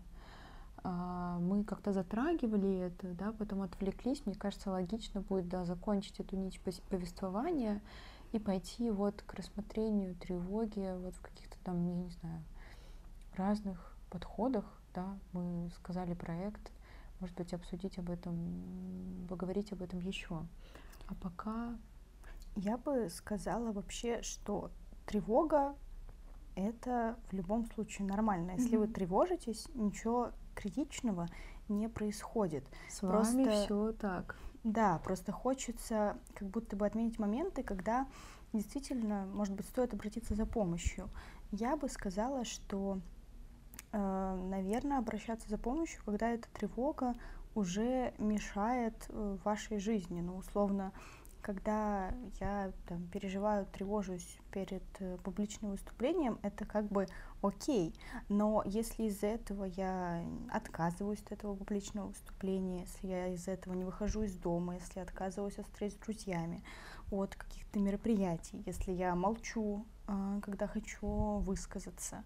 А, 0.82 1.38
мы 1.40 1.64
как-то 1.64 1.92
затрагивали 1.92 2.78
это, 2.78 3.08
да, 3.14 3.32
потом 3.32 3.62
отвлеклись. 3.62 4.24
Мне 4.26 4.34
кажется, 4.34 4.70
логично 4.70 5.22
будет, 5.22 5.48
да, 5.48 5.64
закончить 5.64 6.20
эту 6.20 6.36
нить 6.36 6.60
повествования 6.88 7.80
и 8.32 8.38
пойти 8.38 8.90
вот 8.90 9.22
к 9.22 9.34
рассмотрению 9.34 10.14
тревоги 10.14 10.94
вот 10.98 11.14
в 11.14 11.20
каких-то 11.20 11.56
там, 11.64 11.84
я 11.86 11.94
не 11.94 12.10
знаю, 12.10 12.42
разных 13.36 13.96
подходах, 14.10 14.64
да, 14.94 15.18
мы 15.32 15.70
сказали 15.76 16.14
проект, 16.14 16.70
может 17.20 17.36
быть, 17.36 17.52
обсудить 17.54 17.98
об 17.98 18.10
этом, 18.10 19.26
поговорить 19.28 19.72
об 19.72 19.82
этом 19.82 20.00
еще. 20.00 20.46
А 21.08 21.14
пока... 21.14 21.76
Я 22.56 22.78
бы 22.78 23.10
сказала 23.10 23.72
вообще, 23.72 24.22
что 24.22 24.70
тревога 25.06 25.74
это 26.56 27.16
в 27.30 27.32
любом 27.32 27.66
случае 27.66 28.06
нормально. 28.06 28.52
Если 28.52 28.76
mm-hmm. 28.76 28.86
вы 28.86 28.88
тревожитесь, 28.88 29.68
ничего 29.74 30.32
критичного 30.54 31.28
не 31.68 31.88
происходит. 31.88 32.64
С 32.88 33.00
просто... 33.00 33.36
вами 33.36 33.50
все 33.50 33.92
так. 33.92 34.36
Да, 34.62 34.98
просто 35.04 35.32
хочется 35.32 36.16
как 36.34 36.48
будто 36.48 36.76
бы 36.76 36.86
отметить 36.86 37.18
моменты, 37.18 37.62
когда 37.62 38.06
действительно, 38.52 39.26
может 39.26 39.54
быть, 39.54 39.66
стоит 39.66 39.92
обратиться 39.92 40.34
за 40.34 40.46
помощью. 40.46 41.10
Я 41.50 41.76
бы 41.76 41.88
сказала, 41.88 42.44
что, 42.44 43.00
э, 43.92 44.48
наверное, 44.48 44.98
обращаться 44.98 45.48
за 45.48 45.58
помощью, 45.58 46.02
когда 46.04 46.30
эта 46.30 46.48
тревога 46.50 47.14
уже 47.54 48.14
мешает 48.18 48.94
э, 49.08 49.36
вашей 49.44 49.78
жизни. 49.78 50.20
Ну, 50.20 50.36
условно, 50.36 50.92
когда 51.44 52.10
я 52.40 52.72
там, 52.86 53.06
переживаю, 53.08 53.66
тревожусь 53.66 54.38
перед 54.50 54.82
э, 55.00 55.18
публичным 55.22 55.72
выступлением, 55.72 56.38
это 56.42 56.64
как 56.64 56.86
бы 56.86 57.06
окей. 57.42 57.94
Но 58.30 58.62
если 58.64 59.04
из-за 59.04 59.26
этого 59.26 59.64
я 59.64 60.24
отказываюсь 60.50 61.20
от 61.20 61.32
этого 61.32 61.54
публичного 61.54 62.08
выступления, 62.08 62.80
если 62.80 63.08
я 63.08 63.28
из-за 63.34 63.50
этого 63.50 63.74
не 63.74 63.84
выхожу 63.84 64.22
из 64.22 64.34
дома, 64.36 64.76
если 64.76 65.00
я 65.00 65.02
отказываюсь 65.02 65.58
от 65.58 65.66
встреч 65.66 65.92
с 65.92 65.96
друзьями, 65.96 66.64
от 67.10 67.34
каких-то 67.34 67.78
мероприятий, 67.78 68.62
если 68.64 68.92
я 68.92 69.14
молчу, 69.14 69.84
э, 70.08 70.40
когда 70.42 70.66
хочу 70.66 71.40
высказаться, 71.40 72.24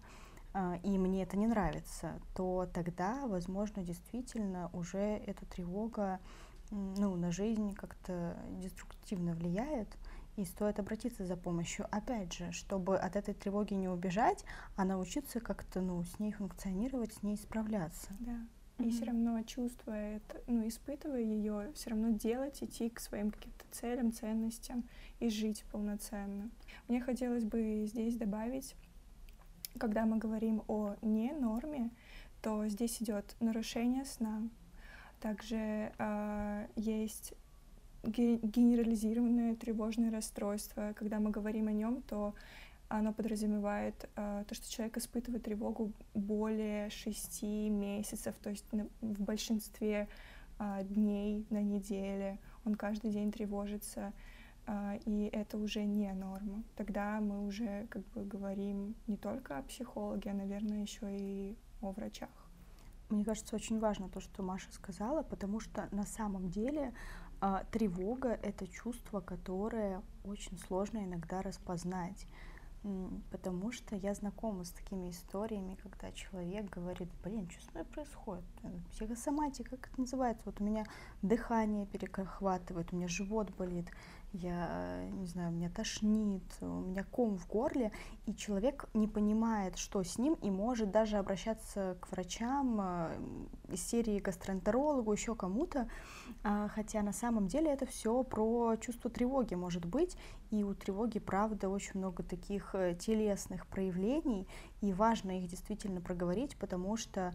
э, 0.53 0.77
и 0.83 0.97
мне 0.97 1.23
это 1.23 1.35
не 1.35 1.47
нравится, 1.47 2.21
то 2.37 2.69
тогда, 2.73 3.27
возможно, 3.27 3.83
действительно 3.83 4.69
уже 4.71 5.17
эта 5.27 5.45
тревога 5.45 6.21
ну, 6.71 7.15
на 7.15 7.31
жизнь 7.31 7.73
как-то 7.73 8.37
деструктивно 8.59 9.33
влияет, 9.33 9.87
и 10.39 10.45
стоит 10.45 10.79
обратиться 10.79 11.25
за 11.25 11.35
помощью. 11.35 11.85
Опять 11.91 12.33
же, 12.33 12.51
чтобы 12.51 12.97
от 12.97 13.15
этой 13.15 13.33
тревоги 13.33 13.73
не 13.73 13.89
убежать, 13.89 14.45
а 14.77 14.85
научиться 14.85 15.41
как-то 15.41 15.81
ну, 15.81 16.01
с 16.03 16.17
ней 16.19 16.31
функционировать, 16.31 17.13
с 17.13 17.23
ней 17.23 17.35
справляться. 17.35 18.09
Да. 18.19 18.31
Mm-hmm. 18.77 18.87
И 18.87 18.91
все 18.91 19.05
равно 19.05 19.41
чувствуя 19.43 20.17
это, 20.17 20.41
ну, 20.47 20.65
испытывая 20.67 21.21
ее, 21.21 21.71
все 21.75 21.89
равно 21.89 22.11
делать, 22.11 22.63
идти 22.63 22.89
к 22.89 23.01
своим 23.01 23.31
каким-то 23.31 23.65
целям, 23.71 24.13
ценностям 24.13 24.85
и 25.19 25.29
жить 25.29 25.65
полноценно. 25.71 26.49
Мне 26.87 27.01
хотелось 27.01 27.43
бы 27.43 27.85
здесь 27.85 28.15
добавить, 28.15 28.75
когда 29.77 30.05
мы 30.05 30.17
говорим 30.17 30.63
о 30.67 30.95
не 31.01 31.33
норме, 31.33 31.91
то 32.41 32.65
здесь 32.69 33.01
идет 33.01 33.35
нарушение 33.41 34.05
сна, 34.05 34.43
также 35.19 35.91
э, 35.97 36.67
есть 36.75 37.33
генерализированное 38.03 39.55
тревожное 39.55 40.11
расстройство. 40.11 40.93
Когда 40.95 41.19
мы 41.19 41.31
говорим 41.31 41.67
о 41.67 41.71
нем, 41.71 42.01
то 42.03 42.33
оно 42.89 43.13
подразумевает 43.13 44.09
э, 44.15 44.43
то, 44.47 44.55
что 44.55 44.71
человек 44.71 44.97
испытывает 44.97 45.43
тревогу 45.43 45.91
более 46.15 46.89
шести 46.89 47.69
месяцев, 47.69 48.35
то 48.41 48.49
есть 48.49 48.65
на, 48.73 48.87
в 49.01 49.21
большинстве 49.21 50.07
э, 50.57 50.83
дней 50.83 51.45
на 51.51 51.61
неделе 51.61 52.39
он 52.65 52.75
каждый 52.75 53.11
день 53.11 53.31
тревожится, 53.31 54.11
э, 54.65 54.99
и 55.05 55.29
это 55.31 55.57
уже 55.57 55.83
не 55.83 56.11
норма. 56.13 56.63
Тогда 56.75 57.19
мы 57.21 57.45
уже 57.45 57.85
как 57.89 58.03
бы 58.07 58.25
говорим 58.25 58.95
не 59.05 59.17
только 59.17 59.59
о 59.59 59.63
психологе, 59.63 60.31
а, 60.31 60.33
наверное, 60.33 60.81
еще 60.81 61.07
и 61.11 61.55
о 61.81 61.91
врачах. 61.91 62.29
Мне 63.09 63.25
кажется, 63.25 63.55
очень 63.55 63.79
важно 63.79 64.07
то, 64.07 64.21
что 64.21 64.43
Маша 64.43 64.71
сказала, 64.71 65.23
потому 65.23 65.59
что 65.59 65.89
на 65.91 66.03
самом 66.03 66.49
деле 66.49 66.93
э, 67.41 67.63
тревога 67.71 68.29
это 68.43 68.67
чувство, 68.67 69.19
которое 69.19 70.03
очень 70.23 70.57
сложно 70.59 71.03
иногда 71.03 71.41
распознать. 71.41 72.27
Потому 73.29 73.73
что 73.73 73.97
я 73.97 74.13
знакома 74.13 74.63
с 74.63 74.69
такими 74.69 75.09
историями, 75.09 75.77
когда 75.83 76.13
человек 76.13 76.69
говорит, 76.69 77.09
блин, 77.23 77.49
что 77.49 77.65
с 77.65 77.73
мной 77.73 77.83
происходит? 77.83 78.45
Психосоматика, 78.91 79.71
как 79.71 79.89
это 79.89 79.99
называется? 79.99 80.43
Вот 80.45 80.61
у 80.61 80.63
меня 80.63 80.85
дыхание 81.21 81.85
перехватывает, 81.87 82.93
у 82.93 82.95
меня 82.95 83.09
живот 83.09 83.49
болит, 83.57 83.91
я 84.33 85.09
не 85.11 85.25
знаю, 85.25 85.51
меня 85.51 85.69
тошнит, 85.69 86.43
у 86.61 86.65
меня 86.65 87.03
ком 87.03 87.37
в 87.37 87.47
горле, 87.47 87.91
и 88.25 88.35
человек 88.35 88.87
не 88.93 89.07
понимает, 89.07 89.77
что 89.77 90.03
с 90.03 90.17
ним, 90.17 90.35
и 90.35 90.51
может 90.51 90.91
даже 90.91 91.17
обращаться 91.17 91.97
к 91.99 92.11
врачам 92.11 92.79
э, 92.79 93.17
из 93.69 93.81
серии 93.81 94.19
гастроэнтерологу, 94.19 95.11
еще 95.11 95.35
кому-то, 95.35 95.89
а, 96.43 96.67
хотя 96.69 97.01
на 97.01 97.13
самом 97.13 97.47
деле 97.47 97.71
это 97.71 97.85
все 97.85 98.23
про 98.23 98.75
чувство 98.77 99.09
тревоги 99.09 99.55
может 99.55 99.85
быть, 99.85 100.15
и 100.51 100.63
у 100.63 100.73
тревоги, 100.73 101.19
правда, 101.19 101.69
очень 101.69 101.99
много 101.99 102.23
таких 102.23 102.75
э, 102.75 102.95
телесных 102.99 103.65
проявлений, 103.67 104.47
и 104.81 104.93
важно 104.93 105.39
их 105.39 105.47
действительно 105.47 106.01
проговорить, 106.01 106.55
потому 106.57 106.97
что 106.97 107.33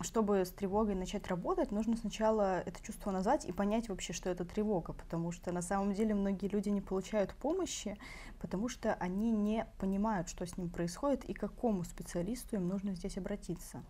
чтобы 0.00 0.44
с 0.44 0.50
тревогой 0.50 0.94
начать 0.94 1.26
работать, 1.26 1.72
нужно 1.72 1.96
сначала 1.96 2.60
это 2.60 2.82
чувство 2.82 3.10
назвать 3.10 3.44
и 3.44 3.52
понять 3.52 3.88
вообще, 3.88 4.12
что 4.12 4.30
это 4.30 4.44
тревога, 4.44 4.92
потому 4.92 5.32
что 5.32 5.52
на 5.52 5.62
самом 5.62 5.92
деле 5.92 6.14
многие 6.14 6.46
люди 6.46 6.68
не 6.68 6.80
получают 6.80 7.34
помощи, 7.34 7.98
потому 8.40 8.68
что 8.68 8.94
они 8.94 9.30
не 9.30 9.66
понимают, 9.78 10.28
что 10.28 10.46
с 10.46 10.56
ним 10.56 10.70
происходит 10.70 11.24
и 11.24 11.34
к 11.34 11.40
какому 11.40 11.84
специалисту 11.84 12.56
им 12.56 12.68
нужно 12.68 12.94
здесь 12.94 13.18
обратиться. 13.18 13.82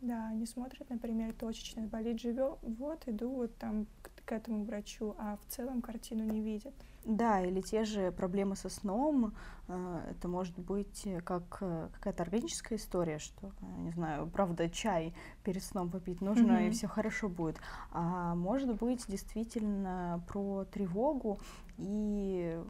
Да, 0.00 0.28
они 0.28 0.46
смотрят, 0.46 0.88
например, 0.90 1.32
точечно, 1.32 1.82
болит 1.82 2.20
живет, 2.20 2.58
вот 2.62 3.08
иду 3.08 3.30
вот 3.30 3.56
там 3.56 3.86
к, 4.02 4.10
к 4.24 4.32
этому 4.32 4.64
врачу, 4.64 5.14
а 5.18 5.38
в 5.38 5.52
целом 5.52 5.80
картину 5.82 6.24
не 6.24 6.42
видят. 6.42 6.74
Да, 7.06 7.40
или 7.40 7.60
те 7.60 7.84
же 7.84 8.10
проблемы 8.10 8.56
со 8.56 8.68
сном. 8.68 9.32
Э, 9.68 10.00
это 10.10 10.26
может 10.26 10.58
быть 10.58 11.06
как 11.24 11.58
э, 11.60 11.88
какая-то 11.94 12.24
органическая 12.24 12.78
история, 12.78 13.20
что, 13.20 13.52
э, 13.60 13.80
не 13.82 13.92
знаю, 13.92 14.26
правда, 14.26 14.68
чай 14.68 15.14
перед 15.44 15.62
сном 15.62 15.88
попить 15.88 16.20
нужно, 16.20 16.52
mm-hmm. 16.52 16.68
и 16.68 16.70
все 16.72 16.88
хорошо 16.88 17.28
будет. 17.28 17.60
А 17.92 18.34
может 18.34 18.74
быть 18.74 19.06
действительно 19.06 20.24
про 20.26 20.64
тревогу 20.64 21.38
и 21.78 22.60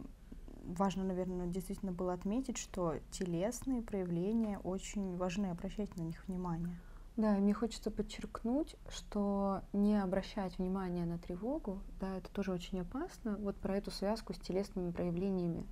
важно, 0.64 1.04
наверное, 1.04 1.46
действительно 1.46 1.92
было 1.92 2.12
отметить, 2.12 2.58
что 2.58 2.96
телесные 3.10 3.80
проявления 3.80 4.58
очень 4.58 5.16
важны, 5.16 5.46
обращать 5.46 5.96
на 5.96 6.02
них 6.02 6.22
внимание. 6.28 6.76
Да, 7.16 7.38
и 7.38 7.40
мне 7.40 7.54
хочется 7.54 7.90
подчеркнуть, 7.90 8.76
что 8.90 9.62
не 9.72 9.96
обращать 10.00 10.58
внимания 10.58 11.06
на 11.06 11.16
тревогу, 11.16 11.80
да, 11.98 12.18
это 12.18 12.30
тоже 12.30 12.52
очень 12.52 12.80
опасно, 12.80 13.36
вот 13.38 13.56
про 13.56 13.76
эту 13.78 13.90
связку 13.90 14.34
с 14.34 14.38
телесными 14.38 14.90
проявлениями, 14.90 15.66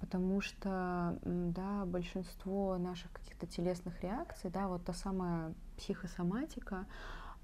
потому 0.00 0.40
что, 0.40 1.18
да, 1.22 1.84
большинство 1.84 2.78
наших 2.78 3.12
каких-то 3.12 3.46
телесных 3.46 4.02
реакций, 4.02 4.48
да, 4.48 4.68
вот 4.68 4.82
та 4.86 4.94
самая 4.94 5.52
психосоматика, 5.76 6.86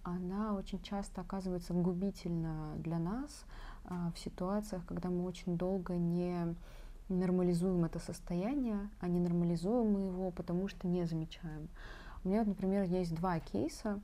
она 0.02 0.54
очень 0.54 0.80
часто 0.80 1.20
оказывается 1.20 1.74
губительна 1.74 2.74
для 2.78 2.98
нас 2.98 3.44
а, 3.84 4.12
в 4.14 4.18
ситуациях, 4.18 4.86
когда 4.86 5.10
мы 5.10 5.24
очень 5.24 5.58
долго 5.58 5.94
не 5.94 6.54
нормализуем 7.10 7.84
это 7.84 7.98
состояние, 7.98 8.88
а 8.98 9.08
не 9.08 9.20
нормализуем 9.20 9.92
мы 9.92 10.00
его, 10.06 10.30
потому 10.30 10.68
что 10.68 10.86
не 10.88 11.04
замечаем. 11.04 11.68
У 12.26 12.28
меня, 12.28 12.42
например, 12.42 12.82
есть 12.82 13.14
два 13.14 13.38
кейса. 13.38 14.00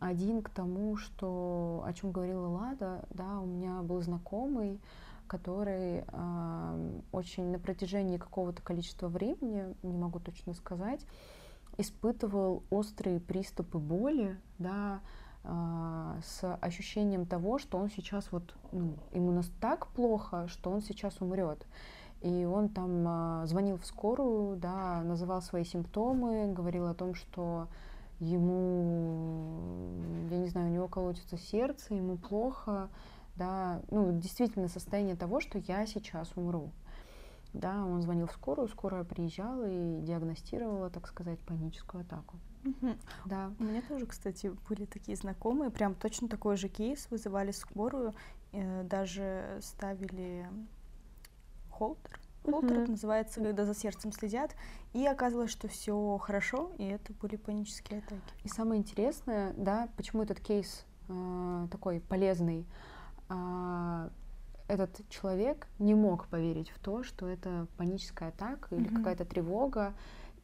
Один 0.00 0.40
к 0.42 0.48
тому, 0.48 0.96
что, 0.96 1.84
о 1.84 1.92
чем 1.92 2.12
говорила 2.12 2.46
Лада, 2.46 3.04
да, 3.10 3.40
у 3.40 3.44
меня 3.44 3.82
был 3.82 4.00
знакомый, 4.00 4.80
который 5.26 6.02
э, 6.06 7.00
очень 7.12 7.50
на 7.50 7.58
протяжении 7.58 8.16
какого-то 8.16 8.62
количества 8.62 9.08
времени, 9.08 9.74
не 9.82 9.98
могу 9.98 10.18
точно 10.18 10.54
сказать, 10.54 11.04
испытывал 11.76 12.62
острые 12.70 13.20
приступы 13.20 13.76
боли, 13.76 14.40
да, 14.58 15.00
э, 15.44 16.20
с 16.24 16.56
ощущением 16.62 17.26
того, 17.26 17.58
что 17.58 17.76
он 17.76 17.90
сейчас 17.90 18.32
вот, 18.32 18.54
ну, 18.72 18.94
ему 19.12 19.30
нас 19.30 19.50
так 19.60 19.88
плохо, 19.88 20.48
что 20.48 20.70
он 20.70 20.80
сейчас 20.80 21.20
умрет. 21.20 21.66
И 22.20 22.44
он 22.44 22.68
там 22.68 23.04
а, 23.06 23.46
звонил 23.46 23.76
в 23.78 23.86
скорую, 23.86 24.56
да, 24.56 25.02
называл 25.02 25.40
свои 25.40 25.64
симптомы, 25.64 26.52
говорил 26.52 26.86
о 26.86 26.94
том, 26.94 27.14
что 27.14 27.68
ему, 28.18 30.00
я 30.30 30.38
не 30.38 30.48
знаю, 30.48 30.68
у 30.68 30.72
него 30.72 30.88
колотится 30.88 31.38
сердце, 31.38 31.94
ему 31.94 32.16
плохо, 32.16 32.88
да, 33.36 33.80
ну, 33.90 34.18
действительно 34.18 34.66
состояние 34.68 35.14
того, 35.14 35.40
что 35.40 35.58
я 35.58 35.86
сейчас 35.86 36.32
умру. 36.34 36.72
Да, 37.54 37.84
он 37.84 38.02
звонил 38.02 38.26
в 38.26 38.32
скорую, 38.32 38.68
скорая 38.68 39.04
приезжала 39.04 39.64
и 39.66 40.00
диагностировала, 40.02 40.90
так 40.90 41.06
сказать, 41.06 41.38
паническую 41.40 42.02
атаку. 42.02 42.36
Угу. 42.64 42.94
Да. 43.26 43.52
У 43.58 43.64
меня 43.64 43.80
тоже, 43.88 44.06
кстати, 44.06 44.52
были 44.68 44.84
такие 44.84 45.16
знакомые, 45.16 45.70
прям 45.70 45.94
точно 45.94 46.28
такой 46.28 46.56
же 46.56 46.68
кейс, 46.68 47.08
вызывали 47.10 47.52
скорую, 47.52 48.14
э, 48.52 48.82
даже 48.82 49.58
ставили 49.62 50.46
холтер, 51.78 52.20
холтер 52.44 52.80
это 52.80 52.90
называется, 52.90 53.40
когда 53.40 53.64
за 53.64 53.74
сердцем 53.74 54.12
следят, 54.12 54.54
и 54.92 55.06
оказалось, 55.06 55.50
что 55.50 55.68
все 55.68 56.18
хорошо, 56.18 56.72
и 56.78 56.84
это 56.84 57.12
были 57.14 57.36
панические 57.36 58.00
атаки. 58.00 58.34
И 58.44 58.48
самое 58.48 58.80
интересное, 58.80 59.52
да, 59.56 59.88
почему 59.96 60.22
этот 60.22 60.40
кейс 60.40 60.84
э, 61.08 61.68
такой 61.70 62.00
полезный, 62.00 62.66
э, 63.28 64.10
этот 64.66 65.08
человек 65.08 65.66
не 65.78 65.94
мог 65.94 66.26
поверить 66.26 66.70
в 66.70 66.78
то, 66.78 67.02
что 67.02 67.26
это 67.26 67.66
паническая 67.76 68.28
атака 68.30 68.74
или 68.74 68.90
uh-huh. 68.90 68.96
какая-то 68.96 69.24
тревога, 69.24 69.94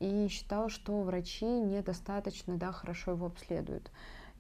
и 0.01 0.29
считал, 0.29 0.69
что 0.69 1.01
врачи 1.03 1.47
недостаточно 1.47 2.57
да, 2.57 2.73
хорошо 2.73 3.13
его 3.13 3.27
обследуют. 3.27 3.91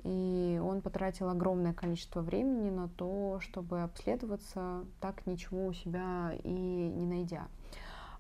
И 0.04 0.60
он 0.62 0.82
потратил 0.82 1.30
огромное 1.30 1.72
количество 1.72 2.20
времени 2.20 2.68
на 2.68 2.88
то, 2.88 3.38
чтобы 3.40 3.82
обследоваться, 3.82 4.84
так 5.00 5.26
ничего 5.26 5.66
у 5.66 5.72
себя 5.72 6.32
и 6.44 6.48
не 6.48 7.06
найдя. 7.06 7.48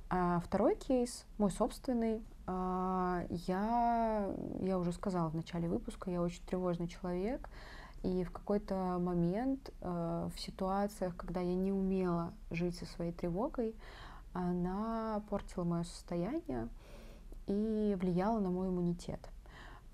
А 0.08 0.40
второй 0.40 0.76
кейс, 0.76 1.26
мой 1.38 1.50
собственный, 1.50 2.22
а, 2.46 3.24
я, 3.28 4.30
я 4.60 4.78
уже 4.78 4.92
сказала 4.92 5.28
в 5.28 5.36
начале 5.36 5.68
выпуска, 5.68 6.10
я 6.10 6.22
очень 6.22 6.42
тревожный 6.46 6.88
человек, 6.88 7.48
и 8.02 8.24
в 8.24 8.30
какой-то 8.30 8.98
момент 8.98 9.70
а, 9.80 10.30
в 10.34 10.40
ситуациях, 10.40 11.16
когда 11.16 11.40
я 11.40 11.54
не 11.54 11.72
умела 11.72 12.32
жить 12.50 12.76
со 12.76 12.86
своей 12.86 13.12
тревогой, 13.12 13.74
она 14.32 15.22
портила 15.28 15.64
мое 15.64 15.84
состояние 15.84 16.68
и 17.46 17.96
влияла 17.98 18.40
на 18.40 18.50
мой 18.50 18.68
иммунитет. 18.68 19.20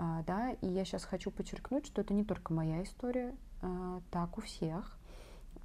А, 0.02 0.22
да, 0.26 0.52
и 0.52 0.66
я 0.66 0.86
сейчас 0.86 1.04
хочу 1.04 1.30
подчеркнуть, 1.30 1.86
что 1.86 2.00
это 2.00 2.14
не 2.14 2.24
только 2.24 2.54
моя 2.54 2.82
история, 2.82 3.36
а, 3.60 4.00
так 4.10 4.38
у 4.38 4.40
всех. 4.40 4.96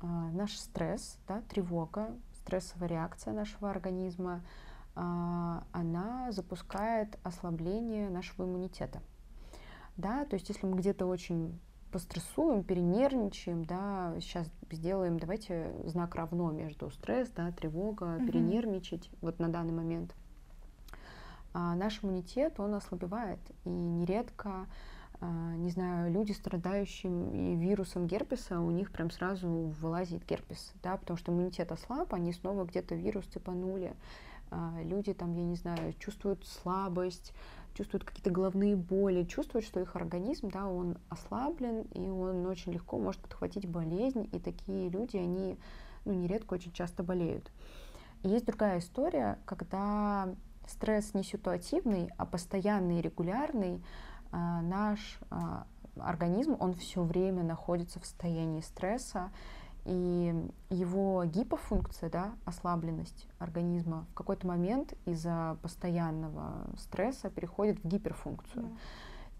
А, 0.01 0.05
наш 0.31 0.57
стресс, 0.57 1.17
да, 1.25 1.41
тревога, 1.43 2.09
стрессовая 2.41 2.89
реакция 2.89 3.33
нашего 3.33 3.71
организма, 3.71 4.41
она 4.97 6.31
запускает 6.31 7.19
ослабление 7.21 8.09
нашего 8.09 8.45
иммунитета. 8.45 9.01
Да, 9.97 10.23
то 10.23 10.35
есть 10.35 10.47
если 10.47 10.65
мы 10.65 10.77
где-то 10.77 11.05
очень 11.05 11.59
пострессуем, 11.91 12.63
перенервничаем, 12.63 13.65
да, 13.65 14.15
сейчас 14.21 14.49
сделаем, 14.71 15.19
давайте 15.19 15.75
знак 15.83 16.15
равно 16.15 16.49
между 16.51 16.89
стресс, 16.91 17.29
да, 17.31 17.51
тревога, 17.51 18.05
mm-hmm. 18.05 18.25
перенервничать 18.25 19.09
вот 19.19 19.39
на 19.39 19.49
данный 19.49 19.73
момент– 19.73 20.15
а 21.57 21.73
наш 21.73 22.03
иммунитет, 22.03 22.59
он 22.59 22.73
ослабевает. 22.73 23.39
И 23.63 23.69
нередко, 23.69 24.67
а, 25.21 25.55
не 25.55 25.69
знаю, 25.69 26.11
люди, 26.11 26.33
страдающие 26.33 27.55
вирусом 27.55 28.07
герпеса, 28.07 28.59
у 28.59 28.71
них 28.71 28.91
прям 28.91 29.09
сразу 29.09 29.47
вылазит 29.79 30.25
герпес, 30.27 30.73
да, 30.83 30.97
потому 30.97 31.15
что 31.15 31.31
иммунитет 31.31 31.71
ослаб, 31.71 32.13
они 32.13 32.33
снова 32.33 32.65
где-то 32.65 32.95
вирус 32.95 33.23
цепанули. 33.27 33.95
А, 34.51 34.73
люди 34.83 35.13
там, 35.13 35.33
я 35.33 35.43
не 35.43 35.55
знаю, 35.55 35.93
чувствуют 35.93 36.45
слабость, 36.45 37.31
чувствуют 37.73 38.03
какие-то 38.03 38.31
головные 38.31 38.75
боли, 38.75 39.23
чувствуют, 39.23 39.65
что 39.65 39.79
их 39.79 39.95
организм, 39.95 40.49
да, 40.49 40.67
он 40.67 40.97
ослаблен, 41.07 41.83
и 41.93 42.09
он 42.09 42.45
очень 42.47 42.73
легко 42.73 42.99
может 42.99 43.21
подхватить 43.21 43.65
болезнь, 43.65 44.27
и 44.33 44.39
такие 44.39 44.89
люди, 44.89 45.15
они, 45.15 45.57
ну, 46.03 46.11
нередко 46.11 46.55
очень 46.55 46.73
часто 46.73 47.01
болеют. 47.01 47.49
Есть 48.23 48.45
другая 48.45 48.79
история, 48.79 49.39
когда 49.45 50.35
стресс 50.67 51.13
не 51.13 51.23
ситуативный, 51.23 52.09
а 52.17 52.25
постоянный 52.25 52.99
и 52.99 53.01
регулярный, 53.01 53.83
а, 54.31 54.61
наш 54.61 55.19
а, 55.29 55.65
организм, 55.97 56.57
он 56.59 56.73
все 56.73 57.03
время 57.03 57.43
находится 57.43 57.99
в 57.99 58.05
состоянии 58.05 58.61
стресса, 58.61 59.31
и 59.85 60.33
его 60.71 61.23
гипофункция, 61.25 62.09
да, 62.09 62.33
ослабленность 62.43 63.27
организма 63.37 64.07
в 64.11 64.15
какой-то 64.15 64.47
момент 64.47 64.95
из-за 65.05 65.57
постоянного 65.61 66.67
стресса 66.77 67.29
переходит 67.29 67.79
в 67.83 67.87
гиперфункцию. 67.87 68.63
Да. 68.63 68.71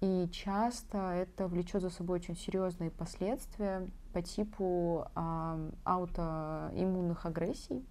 И 0.02 0.30
часто 0.30 1.14
это 1.14 1.48
влечет 1.48 1.82
за 1.82 1.90
собой 1.90 2.20
очень 2.20 2.36
серьезные 2.36 2.92
последствия 2.92 3.88
по 4.14 4.22
типу 4.22 5.08
э, 5.16 5.72
аутоиммунных 5.84 7.26
агрессий. 7.26 7.84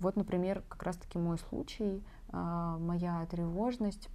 Вот, 0.00 0.16
например, 0.16 0.62
как 0.68 0.82
раз-таки 0.82 1.18
мой 1.18 1.38
случай. 1.38 2.02
А, 2.34 2.78
моя 2.78 3.24
тревожность 3.30 4.08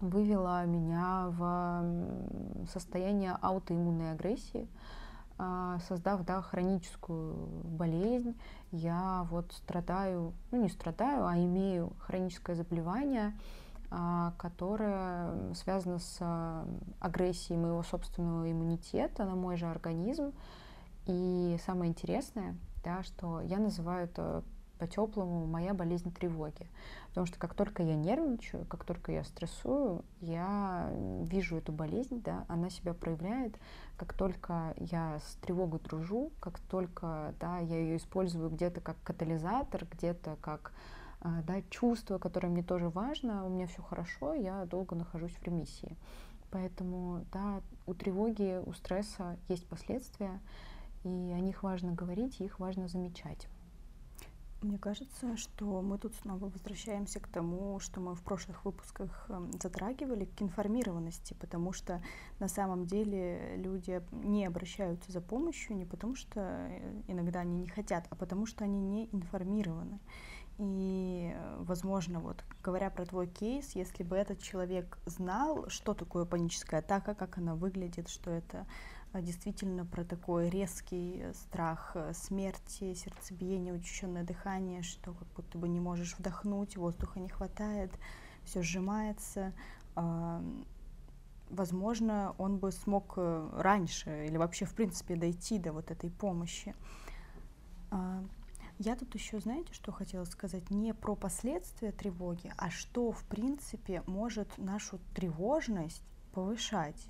вывела 0.00 0.64
меня 0.64 1.26
в 1.28 2.66
состояние 2.72 3.36
аутоиммунной 3.42 4.12
агрессии, 4.12 4.66
а, 5.36 5.78
создав 5.86 6.24
да, 6.24 6.40
хроническую 6.40 7.34
болезнь. 7.64 8.34
Я 8.70 9.26
вот 9.30 9.52
страдаю, 9.52 10.32
ну 10.50 10.62
не 10.62 10.70
страдаю, 10.70 11.26
а 11.26 11.36
имею 11.36 11.92
хроническое 11.98 12.56
заболевание, 12.56 13.38
а, 13.90 14.32
которое 14.38 15.52
связано 15.54 15.98
с 15.98 16.64
агрессией 17.00 17.58
моего 17.58 17.82
собственного 17.82 18.50
иммунитета 18.50 19.26
на 19.26 19.34
мой 19.34 19.56
же 19.56 19.66
организм. 19.66 20.32
И 21.04 21.58
самое 21.66 21.90
интересное, 21.90 22.56
да, 22.82 23.02
что 23.02 23.42
я 23.42 23.58
называю 23.58 24.04
это 24.04 24.42
по-теплому 24.82 25.46
моя 25.46 25.74
болезнь 25.74 26.12
тревоги. 26.12 26.66
Потому 27.12 27.26
что 27.26 27.38
как 27.38 27.52
только 27.52 27.82
я 27.82 27.94
нервничаю, 27.94 28.64
как 28.64 28.84
только 28.84 29.12
я 29.12 29.22
стрессую, 29.22 30.02
я 30.22 30.90
вижу 31.20 31.58
эту 31.58 31.70
болезнь, 31.70 32.22
да, 32.22 32.46
она 32.48 32.70
себя 32.70 32.94
проявляет. 32.94 33.54
Как 33.98 34.14
только 34.14 34.74
я 34.78 35.20
с 35.20 35.34
тревогой 35.42 35.78
дружу, 35.80 36.32
как 36.40 36.58
только 36.58 37.34
да, 37.38 37.58
я 37.58 37.76
ее 37.76 37.98
использую 37.98 38.48
где-то 38.48 38.80
как 38.80 38.96
катализатор, 39.04 39.86
где-то 39.90 40.38
как 40.40 40.72
а, 41.20 41.42
да, 41.42 41.60
чувство, 41.68 42.16
которое 42.16 42.48
мне 42.48 42.62
тоже 42.62 42.88
важно, 42.88 43.44
у 43.44 43.50
меня 43.50 43.66
все 43.66 43.82
хорошо, 43.82 44.32
я 44.32 44.64
долго 44.64 44.96
нахожусь 44.96 45.32
в 45.32 45.42
ремиссии. 45.42 45.98
Поэтому 46.50 47.26
да, 47.30 47.60
у 47.86 47.92
тревоги, 47.92 48.62
у 48.64 48.72
стресса 48.72 49.36
есть 49.48 49.66
последствия, 49.66 50.40
и 51.04 51.08
о 51.08 51.40
них 51.40 51.62
важно 51.62 51.92
говорить, 51.92 52.40
и 52.40 52.44
их 52.44 52.58
важно 52.58 52.88
замечать. 52.88 53.48
Мне 54.62 54.78
кажется, 54.78 55.36
что 55.36 55.82
мы 55.82 55.98
тут 55.98 56.14
снова 56.14 56.48
возвращаемся 56.48 57.18
к 57.18 57.26
тому, 57.26 57.80
что 57.80 57.98
мы 58.00 58.14
в 58.14 58.22
прошлых 58.22 58.64
выпусках 58.64 59.26
эм, 59.28 59.50
затрагивали, 59.60 60.24
к 60.24 60.40
информированности, 60.40 61.34
потому 61.40 61.72
что 61.72 62.00
на 62.38 62.46
самом 62.46 62.86
деле 62.86 63.56
люди 63.56 64.00
не 64.12 64.46
обращаются 64.46 65.10
за 65.10 65.20
помощью 65.20 65.76
не 65.76 65.84
потому, 65.84 66.14
что 66.14 66.40
э, 66.40 67.02
иногда 67.08 67.40
они 67.40 67.56
не 67.56 67.66
хотят, 67.66 68.06
а 68.10 68.14
потому 68.14 68.46
что 68.46 68.62
они 68.62 68.80
не 68.80 69.08
информированы. 69.12 69.98
И, 70.58 71.34
возможно, 71.58 72.20
вот 72.20 72.44
говоря 72.62 72.90
про 72.90 73.04
твой 73.04 73.26
кейс, 73.26 73.74
если 73.74 74.04
бы 74.04 74.14
этот 74.14 74.40
человек 74.40 74.96
знал, 75.06 75.68
что 75.70 75.92
такое 75.92 76.24
паническая 76.24 76.78
атака, 76.78 77.14
как 77.14 77.38
она 77.38 77.56
выглядит, 77.56 78.08
что 78.08 78.30
это 78.30 78.64
действительно 79.20 79.84
про 79.84 80.04
такой 80.04 80.48
резкий 80.48 81.20
э, 81.20 81.34
страх 81.34 81.92
э, 81.94 82.12
смерти, 82.14 82.94
сердцебиение, 82.94 83.74
учащенное 83.74 84.24
дыхание, 84.24 84.82
что 84.82 85.12
как 85.12 85.28
будто 85.36 85.58
бы 85.58 85.68
не 85.68 85.80
можешь 85.80 86.16
вдохнуть, 86.18 86.76
воздуха 86.76 87.20
не 87.20 87.28
хватает, 87.28 87.92
все 88.44 88.62
сжимается. 88.62 89.52
А, 89.94 90.42
возможно, 91.50 92.34
он 92.38 92.56
бы 92.56 92.72
смог 92.72 93.14
э, 93.16 93.50
раньше 93.56 94.26
или 94.26 94.36
вообще, 94.36 94.64
в 94.64 94.74
принципе, 94.74 95.16
дойти 95.16 95.58
до 95.58 95.72
вот 95.72 95.90
этой 95.90 96.10
помощи. 96.10 96.74
А, 97.90 98.24
я 98.78 98.96
тут 98.96 99.14
еще, 99.14 99.38
знаете, 99.38 99.72
что 99.74 99.92
хотела 99.92 100.24
сказать? 100.24 100.70
Не 100.70 100.94
про 100.94 101.14
последствия 101.14 101.92
тревоги, 101.92 102.52
а 102.56 102.70
что, 102.70 103.12
в 103.12 103.22
принципе, 103.24 104.02
может 104.06 104.56
нашу 104.58 104.98
тревожность 105.14 106.02
повышать. 106.32 107.08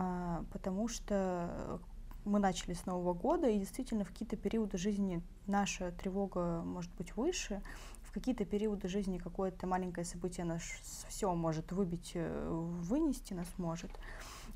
А, 0.00 0.44
потому 0.52 0.86
что 0.86 1.80
мы 2.24 2.38
начали 2.38 2.74
с 2.74 2.86
Нового 2.86 3.14
года, 3.14 3.48
и 3.48 3.58
действительно 3.58 4.04
в 4.04 4.08
какие-то 4.08 4.36
периоды 4.36 4.78
жизни 4.78 5.22
наша 5.48 5.90
тревога 5.90 6.62
может 6.64 6.94
быть 6.94 7.16
выше, 7.16 7.62
в 8.02 8.12
какие-то 8.12 8.44
периоды 8.44 8.86
жизни 8.86 9.18
какое-то 9.18 9.66
маленькое 9.66 10.04
событие 10.04 10.46
нас 10.46 10.62
все 11.08 11.34
может 11.34 11.72
выбить, 11.72 12.12
э, 12.14 12.48
вынести 12.48 13.34
нас 13.34 13.48
может, 13.56 13.90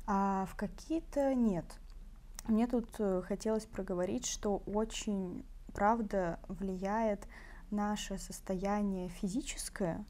а 0.07 0.45
в 0.45 0.55
какие-то 0.55 1.35
нет. 1.35 1.65
мне 2.47 2.65
тут 2.65 2.87
э, 2.99 3.21
хотелось 3.27 3.65
проговорить, 3.65 4.25
что 4.25 4.63
очень, 4.65 5.43
правда, 5.73 6.39
влияет 6.47 7.27
наше 7.69 8.17
состояние 8.17 9.09
физическое, 9.09 10.05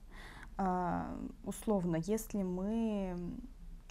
а, 0.58 1.18
условно, 1.44 1.96
если 1.96 2.44
мы 2.44 3.18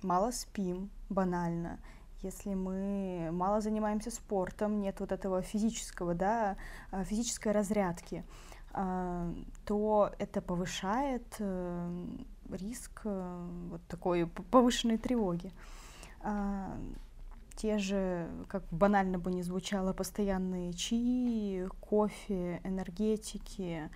мало 0.03 0.31
спим, 0.31 0.91
банально, 1.09 1.79
если 2.23 2.55
мы 2.55 3.31
мало 3.33 3.61
занимаемся 3.61 4.11
спортом, 4.11 4.81
нет 4.81 5.01
вот 5.01 5.11
этого 5.11 5.43
физического, 5.43 6.15
да, 6.15 6.57
а, 6.91 7.05
физической 7.05 7.53
разрядки, 7.53 8.25
а, 8.73 9.35
то 9.67 10.13
это 10.19 10.41
повышает 10.41 11.27
э, 11.41 12.07
риск 12.51 13.03
э, 13.05 13.49
вот 13.71 13.83
такой 13.89 14.27
повышенной 14.27 14.99
тревоги. 14.99 15.53
Те 17.57 17.79
же, 17.79 18.31
как 18.49 18.63
банально 18.71 19.19
бы 19.19 19.31
не 19.31 19.43
звучало, 19.43 19.93
постоянные 19.93 20.73
чаи, 20.73 21.69
кофе, 21.81 22.61
энергетики, 22.65 23.91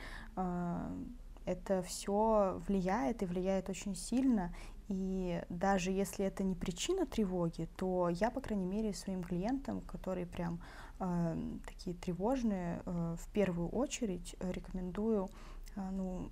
это 1.47 1.83
все 1.83 2.61
влияет 2.67 3.23
и 3.23 3.27
влияет 3.27 3.71
очень 3.71 3.95
сильно. 3.95 4.55
И 4.89 5.43
даже 5.49 5.91
если 5.91 6.25
это 6.25 6.45
не 6.45 6.55
причина 6.55 7.07
тревоги, 7.07 7.69
то 7.77 8.09
я, 8.09 8.31
по 8.31 8.41
крайней 8.41 8.67
мере, 8.67 8.93
своим 8.93 9.23
клиентам, 9.23 9.81
которые 9.81 10.27
прям 10.27 10.61
э, 11.01 11.37
такие 11.67 11.97
тревожные, 11.97 12.83
э, 12.85 13.17
в 13.19 13.29
первую 13.33 13.69
очередь 13.69 14.37
рекомендую 14.41 15.29
э, 15.75 15.91
ну, 15.91 16.31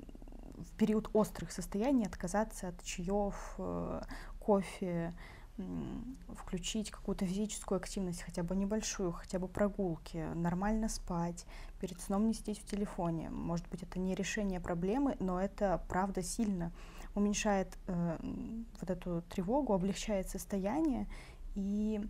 в 0.57 0.77
период 0.77 1.11
острых 1.12 1.50
состояний 1.50 2.07
отказаться 2.07 2.68
от 2.68 2.83
чаев, 2.85 3.55
э, 3.59 4.03
кофе, 4.38 5.12
включить 6.37 6.90
какую-то 6.90 7.27
физическую 7.27 7.77
активность, 7.77 8.23
хотя 8.23 8.43
бы 8.43 8.57
небольшую, 8.57 9.12
хотя 9.12 9.38
бы 9.38 9.47
прогулки, 9.47 10.27
нормально 10.35 10.88
спать, 10.88 11.47
перед 11.81 12.01
сном 12.01 12.27
не 12.27 12.35
сидеть 12.35 12.61
в 12.61 12.67
телефоне. 12.67 13.31
Может 13.31 13.69
быть, 13.69 13.83
это 13.83 13.99
не 13.99 14.14
решение 14.14 14.61
проблемы, 14.61 15.17
но 15.21 15.40
это 15.40 15.81
правда 15.88 16.23
сильно 16.23 16.73
уменьшает 17.14 17.79
э, 17.87 18.19
вот 18.81 18.90
эту 18.90 19.23
тревогу, 19.23 19.73
облегчает 19.75 20.29
состояние 20.29 21.07
и 21.55 22.01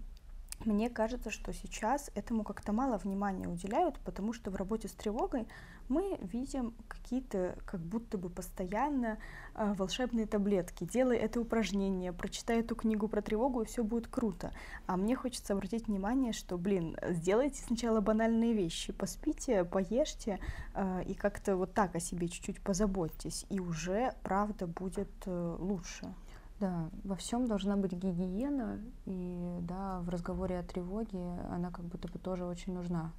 мне 0.65 0.89
кажется, 0.89 1.31
что 1.31 1.53
сейчас 1.53 2.11
этому 2.15 2.45
как-то 2.45 2.73
мало 2.73 2.97
внимания 2.99 3.49
уделяют, 3.49 3.99
потому 4.01 4.33
что 4.33 4.51
в 4.51 4.57
работе 4.57 4.89
с 4.89 4.93
тревогой 4.93 5.47
мы 5.89 6.19
видим 6.21 6.75
какие-то 6.89 7.57
как 7.65 7.81
будто 7.81 8.19
бы 8.19 8.31
постоянно 8.31 9.19
э, 9.55 9.75
волшебные 9.75 10.27
таблетки. 10.27 10.85
Делай 10.85 11.17
это 11.17 11.41
упражнение, 11.41 12.13
прочитай 12.13 12.61
эту 12.61 12.75
книгу 12.75 13.09
про 13.09 13.23
тревогу, 13.23 13.63
и 13.63 13.67
все 13.67 13.85
будет 13.85 14.09
круто. 14.09 14.53
А 14.87 14.97
мне 14.97 15.17
хочется 15.17 15.53
обратить 15.53 15.87
внимание, 15.87 16.33
что, 16.33 16.57
блин, 16.59 16.97
сделайте 17.11 17.63
сначала 17.63 18.01
банальные 18.01 18.55
вещи, 18.55 18.93
поспите, 18.93 19.65
поешьте 19.65 20.41
э, 20.75 21.03
и 21.05 21.15
как-то 21.15 21.57
вот 21.57 21.75
так 21.75 21.95
о 21.95 22.01
себе 22.01 22.29
чуть-чуть 22.29 22.61
позаботьтесь, 22.61 23.47
и 23.51 23.61
уже 23.61 24.15
правда 24.23 24.67
будет 24.67 25.11
э, 25.27 25.57
лучше. 25.59 26.15
Да, 26.61 26.89
во 27.03 27.17
всем 27.17 27.47
должна 27.47 27.77
быть 27.77 27.93
гигиена, 27.93 28.81
и 29.07 29.59
да, 29.63 30.01
в 30.01 30.09
разговоре 30.09 30.59
о 30.59 30.63
тревоге 30.63 31.19
она 31.51 31.71
как 31.71 31.85
будто 31.85 32.09
бы 32.09 32.19
тоже 32.19 32.45
очень 32.45 32.73
нужна. 32.73 33.13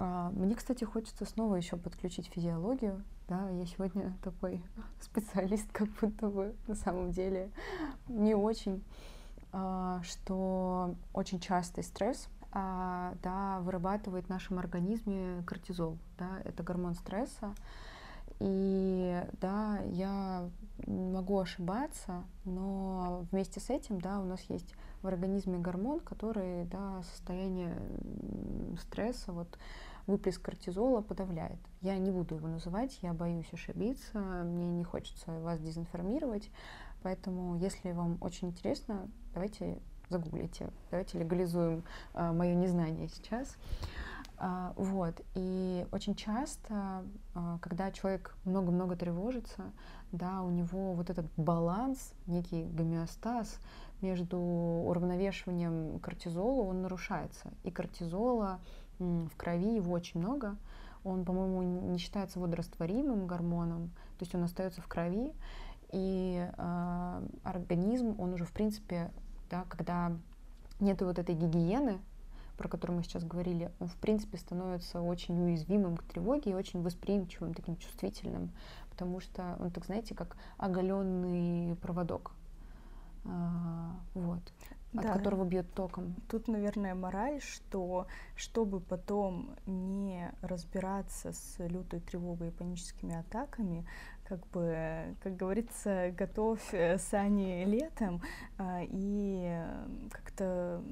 А, 0.00 0.30
мне, 0.30 0.54
кстати, 0.54 0.82
хочется 0.84 1.26
снова 1.26 1.56
еще 1.56 1.76
подключить 1.76 2.26
физиологию. 2.26 3.04
Да, 3.28 3.50
я 3.50 3.66
сегодня 3.66 4.16
такой 4.24 4.62
специалист, 5.00 5.70
как 5.72 5.88
будто 6.00 6.28
бы 6.28 6.54
на 6.66 6.74
самом 6.74 7.12
деле 7.12 7.50
не 8.08 8.34
очень, 8.34 8.82
а, 9.52 10.00
что 10.02 10.94
очень 11.12 11.38
частый 11.38 11.84
стресс 11.84 12.28
а, 12.50 13.12
да, 13.22 13.60
вырабатывает 13.60 14.24
в 14.24 14.30
нашем 14.30 14.58
организме 14.58 15.42
кортизол. 15.46 15.98
Да, 16.18 16.30
это 16.44 16.62
гормон 16.62 16.94
стресса. 16.94 17.54
И 18.38 19.22
да, 19.42 19.80
я 19.90 20.48
могу 20.86 21.38
ошибаться, 21.40 22.24
но 22.46 23.26
вместе 23.30 23.60
с 23.60 23.68
этим, 23.68 24.00
да, 24.00 24.18
у 24.18 24.24
нас 24.24 24.40
есть 24.48 24.74
в 25.02 25.06
организме 25.06 25.58
гормон, 25.58 26.00
который, 26.00 26.64
да, 26.64 27.02
состояние 27.02 27.76
стресса, 28.80 29.32
вот 29.32 29.58
выплеск 30.10 30.42
кортизола 30.42 31.00
подавляет. 31.00 31.58
Я 31.80 31.96
не 31.98 32.10
буду 32.10 32.36
его 32.36 32.48
называть, 32.48 32.98
я 33.02 33.14
боюсь 33.14 33.52
ошибиться, 33.52 34.18
мне 34.18 34.66
не 34.66 34.84
хочется 34.84 35.30
вас 35.40 35.60
дезинформировать, 35.60 36.50
поэтому, 37.02 37.56
если 37.56 37.92
вам 37.92 38.18
очень 38.20 38.48
интересно, 38.48 39.08
давайте 39.32 39.78
загуглите, 40.10 40.70
давайте 40.90 41.18
легализуем 41.18 41.84
э, 42.14 42.32
мое 42.32 42.54
незнание 42.54 43.08
сейчас. 43.08 43.56
А, 44.42 44.72
вот. 44.76 45.20
И 45.34 45.86
очень 45.92 46.14
часто, 46.14 47.04
а, 47.34 47.58
когда 47.60 47.92
человек 47.92 48.34
много-много 48.44 48.96
тревожится, 48.96 49.70
да, 50.12 50.42
у 50.42 50.50
него 50.50 50.94
вот 50.94 51.10
этот 51.10 51.26
баланс, 51.36 52.14
некий 52.26 52.64
гомеостаз 52.64 53.58
между 54.00 54.38
уравновешиванием 54.38 56.00
кортизола, 56.00 56.62
он 56.62 56.80
нарушается. 56.80 57.52
И 57.64 57.70
кортизола 57.70 58.60
в 59.00 59.36
крови 59.36 59.74
его 59.74 59.92
очень 59.92 60.20
много. 60.20 60.56
Он, 61.02 61.24
по-моему, 61.24 61.62
не 61.62 61.98
считается 61.98 62.38
водорастворимым 62.38 63.26
гормоном, 63.26 63.88
то 64.18 64.24
есть 64.24 64.34
он 64.34 64.44
остается 64.44 64.82
в 64.82 64.86
крови. 64.86 65.32
И 65.92 66.46
э, 66.56 67.26
организм, 67.42 68.20
он 68.20 68.34
уже, 68.34 68.44
в 68.44 68.52
принципе, 68.52 69.10
да, 69.50 69.64
когда 69.68 70.12
нет 70.78 71.00
вот 71.02 71.18
этой 71.18 71.34
гигиены, 71.34 71.98
про 72.56 72.68
который 72.68 72.92
мы 72.92 73.02
сейчас 73.02 73.24
говорили, 73.24 73.72
он, 73.80 73.88
в 73.88 73.96
принципе, 73.96 74.36
становится 74.36 75.00
очень 75.00 75.40
уязвимым 75.40 75.96
к 75.96 76.02
тревоге 76.02 76.50
и 76.50 76.54
очень 76.54 76.82
восприимчивым, 76.82 77.54
таким 77.54 77.76
чувствительным, 77.76 78.50
потому 78.90 79.20
что 79.20 79.56
он, 79.58 79.70
так 79.70 79.86
знаете, 79.86 80.14
как 80.14 80.36
оголенный 80.58 81.74
проводок. 81.76 82.32
А, 83.24 83.96
вот 84.14 84.42
от 84.94 85.02
да. 85.02 85.12
которого 85.12 85.44
бьет 85.44 85.72
током. 85.72 86.16
Тут, 86.28 86.48
наверное, 86.48 86.94
мораль, 86.94 87.40
что 87.40 88.06
чтобы 88.36 88.80
потом 88.80 89.56
не 89.66 90.32
разбираться 90.42 91.32
с 91.32 91.56
лютой 91.58 92.00
тревогой 92.00 92.48
и 92.48 92.50
паническими 92.50 93.14
атаками, 93.14 93.86
как 94.24 94.46
бы, 94.48 95.16
как 95.22 95.36
говорится, 95.36 96.12
готовь 96.16 96.72
э, 96.72 96.98
сани 96.98 97.64
летом, 97.64 98.22
а, 98.58 98.80
и 98.82 99.60
как-то 100.10 100.82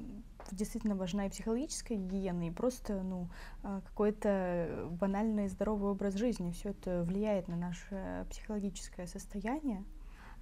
действительно 0.51 0.95
важна 0.95 1.27
и 1.27 1.29
психологическая 1.29 1.97
гигиена, 1.97 2.47
и 2.47 2.51
просто 2.51 3.01
ну, 3.01 3.29
а, 3.63 3.81
какой-то 3.81 4.89
банальный 4.91 5.47
здоровый 5.47 5.91
образ 5.91 6.15
жизни. 6.15 6.51
Все 6.51 6.69
это 6.69 7.03
влияет 7.03 7.47
на 7.47 7.55
наше 7.55 8.25
психологическое 8.29 9.07
состояние. 9.07 9.83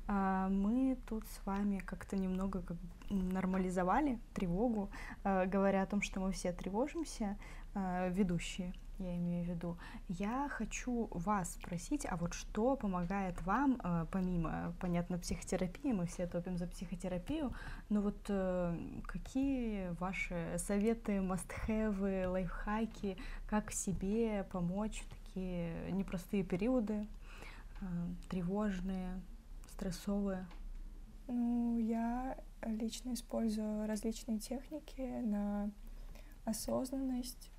А, 0.07 0.47
мы 0.49 0.97
тут 1.07 1.25
с 1.27 1.45
вами 1.45 1.79
как-то 1.79 2.15
немного 2.15 2.61
как 2.61 2.77
нормализовали 3.09 4.19
тревогу, 4.33 4.89
а, 5.23 5.45
говоря 5.45 5.83
о 5.83 5.85
том, 5.85 6.01
что 6.01 6.19
мы 6.19 6.31
все 6.31 6.53
тревожимся, 6.53 7.37
ведущие 8.09 8.73
я 8.97 9.15
имею 9.17 9.45
в 9.45 9.49
виду. 9.49 9.77
Я 10.07 10.47
хочу 10.49 11.07
вас 11.11 11.53
спросить, 11.53 12.07
а 12.09 12.15
вот 12.17 12.33
что 12.33 12.75
помогает 12.75 13.39
вам, 13.43 13.79
помимо, 14.11 14.73
понятно, 14.79 15.19
психотерапии, 15.19 15.91
мы 15.91 16.07
все 16.07 16.25
топим 16.25 16.57
за 16.57 16.65
психотерапию, 16.65 17.53
но 17.89 18.01
вот 18.01 18.17
э, 18.29 18.75
какие 19.05 19.89
ваши 19.99 20.55
советы, 20.57 21.17
must-have, 21.17 22.27
лайфхаки, 22.27 23.17
как 23.47 23.71
себе 23.71 24.45
помочь 24.51 25.03
в 25.03 25.09
такие 25.09 25.91
непростые 25.91 26.43
периоды, 26.43 27.05
тревожные, 28.29 29.21
стрессовые? 29.77 30.47
Ну, 31.27 31.77
я 31.77 32.35
лично 32.63 33.13
использую 33.13 33.85
различные 33.85 34.39
техники 34.39 35.21
на 35.21 35.69
осознанность, 36.45 37.51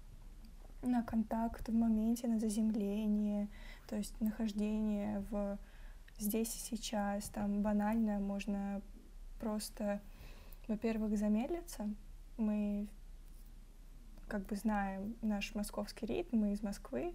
на 0.82 1.02
контакт 1.04 1.68
в 1.68 1.74
моменте, 1.74 2.26
на 2.26 2.40
заземление, 2.40 3.48
то 3.86 3.96
есть 3.96 4.20
нахождение 4.20 5.24
в 5.30 5.58
здесь 6.18 6.56
и 6.56 6.58
сейчас. 6.58 7.28
Там 7.28 7.62
банально 7.62 8.18
можно 8.18 8.82
просто, 9.38 10.00
во-первых, 10.66 11.16
замедлиться. 11.16 11.88
Мы 12.36 12.88
как 14.26 14.44
бы 14.46 14.56
знаем 14.56 15.14
наш 15.22 15.54
московский 15.54 16.06
ритм, 16.06 16.38
мы 16.38 16.52
из 16.52 16.62
Москвы, 16.62 17.14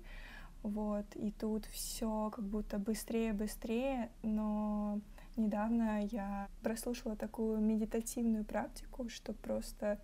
вот, 0.64 1.06
и 1.16 1.32
тут 1.32 1.66
все 1.68 2.30
как 2.32 2.46
будто 2.46 2.80
быстрее, 2.80 3.34
быстрее, 3.34 4.10
но 4.24 5.00
недавно 5.36 6.06
я 6.06 6.48
прослушала 6.62 7.16
такую 7.16 7.60
медитативную 7.60 8.46
практику, 8.46 9.10
что 9.10 9.34
просто 9.34 10.00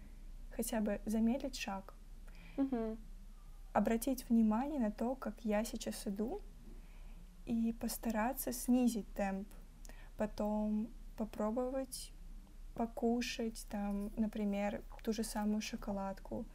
хотя 0.51 0.81
бы 0.81 1.01
замедлить 1.05 1.57
шаг, 1.57 1.95
угу 2.57 2.97
обратить 3.73 4.27
внимание 4.29 4.79
на 4.79 4.91
то, 4.91 5.15
как 5.15 5.33
я 5.45 5.63
сейчас 5.63 6.07
иду, 6.07 6.41
и 7.45 7.73
постараться 7.73 8.51
снизить 8.51 9.07
темп, 9.13 9.47
потом 10.17 10.89
попробовать 11.17 12.11
покушать, 12.75 13.65
там, 13.69 14.11
например, 14.15 14.83
ту 15.03 15.11
же 15.11 15.23
самую 15.23 15.61
шоколадку, 15.61 16.45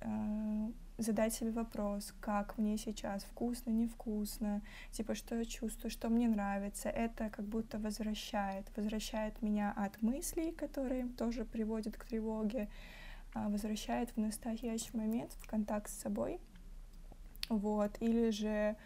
э, 0.00 0.72
задать 0.98 1.32
себе 1.32 1.52
вопрос, 1.52 2.12
как 2.20 2.58
мне 2.58 2.76
сейчас, 2.76 3.22
вкусно, 3.22 3.70
невкусно, 3.70 4.62
типа, 4.90 5.14
что 5.14 5.36
я 5.36 5.44
чувствую, 5.44 5.90
что 5.90 6.08
мне 6.08 6.28
нравится. 6.28 6.88
Это 6.88 7.30
как 7.30 7.46
будто 7.46 7.78
возвращает, 7.78 8.66
возвращает 8.76 9.40
меня 9.40 9.72
от 9.76 10.02
мыслей, 10.02 10.50
которые 10.50 11.06
тоже 11.06 11.44
приводят 11.44 11.96
к 11.96 12.04
тревоге, 12.04 12.68
а 13.32 13.48
возвращает 13.48 14.10
в 14.10 14.16
настоящий 14.16 14.96
момент, 14.96 15.32
в 15.34 15.48
контакт 15.48 15.88
с 15.88 16.00
собой. 16.00 16.40
Вот. 17.48 17.96
Или 18.00 18.30
же, 18.30 18.76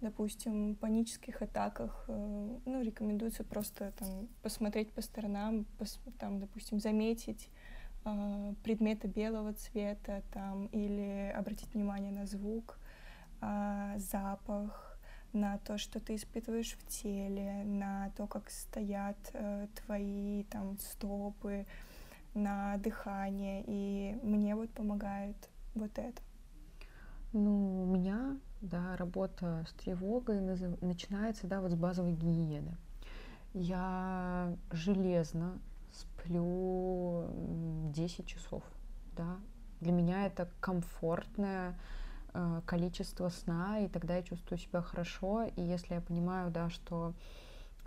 допустим, 0.00 0.72
в 0.72 0.76
панических 0.76 1.42
атаках, 1.42 2.06
э, 2.08 2.58
ну, 2.64 2.82
рекомендуется 2.82 3.44
просто 3.44 3.92
там 3.98 4.28
посмотреть 4.42 4.90
по 4.92 5.02
сторонам, 5.02 5.66
пос, 5.78 6.00
там, 6.18 6.40
допустим, 6.40 6.80
заметить 6.80 7.50
э, 8.08 8.54
предметы 8.62 9.08
белого 9.08 9.52
цвета, 9.52 10.22
там, 10.32 10.66
или 10.66 11.32
обратить 11.36 11.72
внимание 11.74 12.12
на 12.12 12.26
звук, 12.26 12.78
э, 13.40 13.94
запах, 13.98 14.98
на 15.32 15.58
то, 15.58 15.78
что 15.78 16.00
ты 16.00 16.14
испытываешь 16.14 16.72
в 16.72 16.86
теле, 16.86 17.62
на 17.64 18.10
то, 18.16 18.26
как 18.26 18.50
стоят 18.50 19.16
э, 19.34 19.66
твои 19.74 20.44
там 20.44 20.78
стопы, 20.78 21.66
на 22.34 22.76
дыхание, 22.78 23.64
и 23.66 24.18
мне 24.22 24.54
вот 24.54 24.70
помогает 24.70 25.36
вот 25.74 25.98
это. 25.98 26.22
Ну, 27.32 27.82
у 27.82 27.86
меня, 27.86 28.38
да, 28.60 28.96
работа 28.96 29.64
с 29.68 29.72
тревогой 29.82 30.40
начинается, 30.40 31.46
да, 31.46 31.60
вот 31.60 31.72
с 31.72 31.74
базовой 31.74 32.12
гигиены. 32.12 32.76
Я 33.54 34.56
железно 34.70 35.58
сплю 36.18 37.26
10 37.92 38.26
часов, 38.26 38.62
да. 39.16 39.38
Для 39.80 39.92
меня 39.92 40.26
это 40.26 40.48
комфортное 40.60 41.78
э, 42.34 42.60
количество 42.66 43.28
сна, 43.28 43.78
и 43.80 43.88
тогда 43.88 44.16
я 44.16 44.22
чувствую 44.22 44.58
себя 44.58 44.82
хорошо. 44.82 45.44
И 45.44 45.62
если 45.62 45.94
я 45.94 46.00
понимаю, 46.00 46.50
да, 46.50 46.68
что 46.68 47.14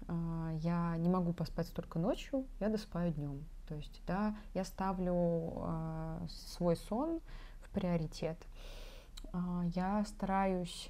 э, 0.07 0.57
я 0.61 0.95
не 0.97 1.09
могу 1.09 1.33
поспать 1.33 1.67
столько 1.67 1.99
ночью, 1.99 2.45
я 2.59 2.69
досыпаю 2.69 3.11
днем. 3.11 3.43
То 3.67 3.75
есть, 3.75 4.01
да, 4.07 4.35
я 4.53 4.63
ставлю 4.63 5.53
э, 5.55 6.27
свой 6.29 6.75
сон 6.75 7.19
в 7.61 7.69
приоритет. 7.69 8.37
Я 9.73 10.03
стараюсь 10.05 10.89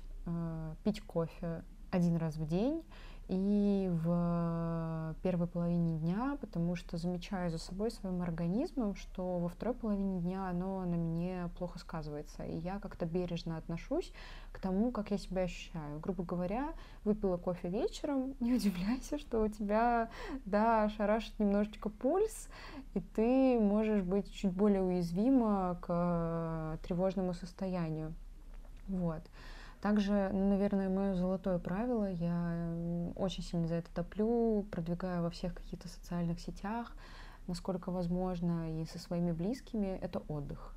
пить 0.84 1.02
кофе 1.02 1.64
один 1.92 2.16
раз 2.16 2.38
в 2.38 2.48
день 2.48 2.84
и 3.28 3.90
в 4.04 5.16
первой 5.22 5.48
половине 5.48 6.00
дня, 6.00 6.38
потому 6.42 6.76
что 6.76 6.98
замечаю 6.98 7.50
за 7.50 7.58
собой 7.58 7.92
своим 7.92 8.22
организмом, 8.22 8.96
что 8.96 9.40
во 9.40 9.48
второй 9.48 9.74
половине 9.74 10.20
дня 10.20 10.50
оно 10.50 10.84
на 10.86 10.98
мне 10.98 11.50
плохо 11.58 11.80
сказывается, 11.80 12.44
и 12.44 12.58
я 12.58 12.80
как-то 12.80 13.06
бережно 13.06 13.58
отношусь 13.58 14.12
к 14.52 14.60
тому, 14.60 14.92
как 14.92 15.12
я 15.12 15.18
себя 15.18 15.44
ощущаю. 15.44 16.00
Грубо 16.00 16.24
говоря, 16.24 16.74
выпила 17.04 17.38
кофе 17.38 17.70
вечером, 17.70 18.36
не 18.40 18.54
удивляйся, 18.54 19.18
что 19.18 19.42
у 19.44 19.48
тебя, 19.48 20.10
да, 20.46 20.90
шарашит 20.90 21.38
немножечко 21.40 21.90
пульс, 21.90 22.50
и 22.94 23.00
ты 23.00 23.60
можешь 23.60 24.04
быть 24.04 24.32
чуть 24.34 24.52
более 24.52 24.82
уязвима 24.82 25.78
к 25.82 26.80
тревожному 26.84 27.34
состоянию. 27.34 28.14
Вот. 28.88 29.22
Также, 29.82 30.30
ну, 30.32 30.50
наверное, 30.50 30.90
мое 30.90 31.16
золотое 31.16 31.58
правило, 31.58 32.12
я 32.12 33.12
очень 33.16 33.44
сильно 33.44 33.68
за 33.68 33.76
это 33.76 33.92
топлю, 33.92 34.64
продвигаю 34.70 35.24
во 35.24 35.32
всех 35.32 35.56
каких-то 35.56 35.88
социальных 35.88 36.40
сетях, 36.40 36.96
насколько 37.48 37.92
возможно, 37.92 38.82
и 38.82 38.86
со 38.86 39.00
своими 39.00 39.32
близкими, 39.32 39.88
это 39.88 40.20
отдых. 40.28 40.76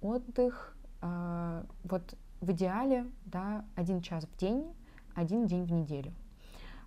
Отдых, 0.00 0.74
э, 1.02 1.64
вот 1.84 2.14
в 2.40 2.50
идеале, 2.52 3.06
да, 3.26 3.66
один 3.74 4.00
час 4.00 4.24
в 4.24 4.36
день, 4.38 4.64
один 5.14 5.46
день 5.46 5.64
в 5.64 5.72
неделю. 5.72 6.14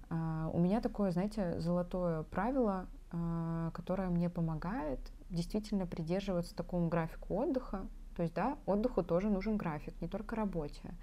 Э, 0.10 0.50
у 0.52 0.60
меня 0.60 0.82
такое, 0.82 1.12
знаете, 1.12 1.60
золотое 1.60 2.23
правило, 2.23 2.88
э, 3.12 3.69
которое 3.76 4.10
мне 4.10 4.32
помогает 4.32 5.00
действительно 5.30 5.86
придерживаться 5.86 6.56
такому 6.56 6.88
графику 6.88 7.36
отдыха, 7.36 7.86
то 8.15 8.23
есть, 8.23 8.34
да, 8.34 8.58
отдыху 8.65 9.04
тоже 9.04 9.30
нужен 9.30 9.58
график, 9.58 9.93
не 10.02 10.08
только 10.08 10.36
работе. 10.36 10.95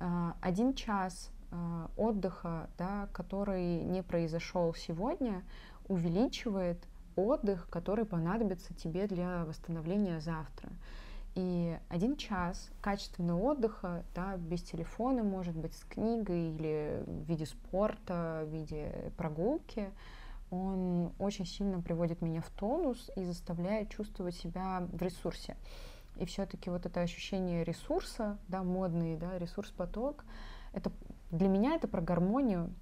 А, 0.00 0.36
один 0.40 0.74
час 0.74 1.30
а, 1.50 1.90
отдыха, 1.96 2.68
да, 2.78 3.08
который 3.12 3.82
не 3.84 4.02
произошел 4.02 4.74
сегодня, 4.74 5.42
увеличивает 5.88 6.78
отдых, 7.16 7.68
который 7.70 8.04
понадобится 8.04 8.74
тебе 8.74 9.06
для 9.06 9.44
восстановления 9.44 10.20
завтра. 10.20 10.70
И 11.34 11.76
один 11.88 12.16
час 12.16 12.70
качественного 12.80 13.40
отдыха, 13.40 14.04
да, 14.14 14.36
без 14.36 14.62
телефона, 14.62 15.24
может 15.24 15.56
быть, 15.56 15.74
с 15.74 15.84
книгой 15.84 16.50
или 16.50 17.02
в 17.06 17.28
виде 17.28 17.44
спорта, 17.44 18.44
в 18.46 18.52
виде 18.52 19.12
прогулки, 19.16 19.90
он 20.50 21.12
очень 21.18 21.46
сильно 21.46 21.80
приводит 21.80 22.22
меня 22.22 22.40
в 22.40 22.50
тонус 22.50 23.10
и 23.16 23.24
заставляет 23.24 23.90
чувствовать 23.90 24.36
себя 24.36 24.86
в 24.92 25.02
ресурсе. 25.02 25.56
И 26.16 26.26
все-таки 26.26 26.70
вот 26.70 26.86
это 26.86 27.00
ощущение 27.00 27.64
ресурса, 27.64 28.38
да, 28.48 28.62
модный, 28.62 29.16
да, 29.16 29.38
ресурс-поток, 29.38 30.24
это 30.72 30.92
для 31.30 31.48
меня 31.48 31.74
это 31.74 31.88
про 31.88 32.00
гармонию, 32.00 32.72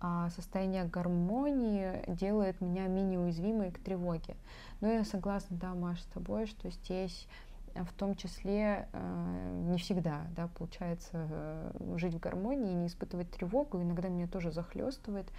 а 0.00 0.30
состояние 0.30 0.84
гармонии 0.84 2.02
делает 2.08 2.60
меня 2.60 2.88
менее 2.88 3.20
уязвимой 3.20 3.70
к 3.70 3.78
тревоге. 3.78 4.36
Но 4.80 4.88
я 4.88 5.04
согласна, 5.04 5.56
да, 5.56 5.74
Маша, 5.74 6.02
с 6.02 6.06
тобой, 6.06 6.46
что 6.46 6.70
здесь 6.70 7.28
э, 7.74 7.84
в 7.84 7.92
том 7.92 8.16
числе 8.16 8.88
э, 8.92 9.64
не 9.70 9.78
всегда, 9.78 10.22
да, 10.34 10.48
получается 10.48 11.28
э, 11.30 11.94
жить 11.98 12.14
в 12.14 12.18
гармонии 12.18 12.72
и 12.72 12.74
не 12.74 12.86
испытывать 12.88 13.30
тревогу. 13.30 13.80
Иногда 13.80 14.08
меня 14.08 14.26
тоже 14.26 14.50
захлестывает. 14.50 15.30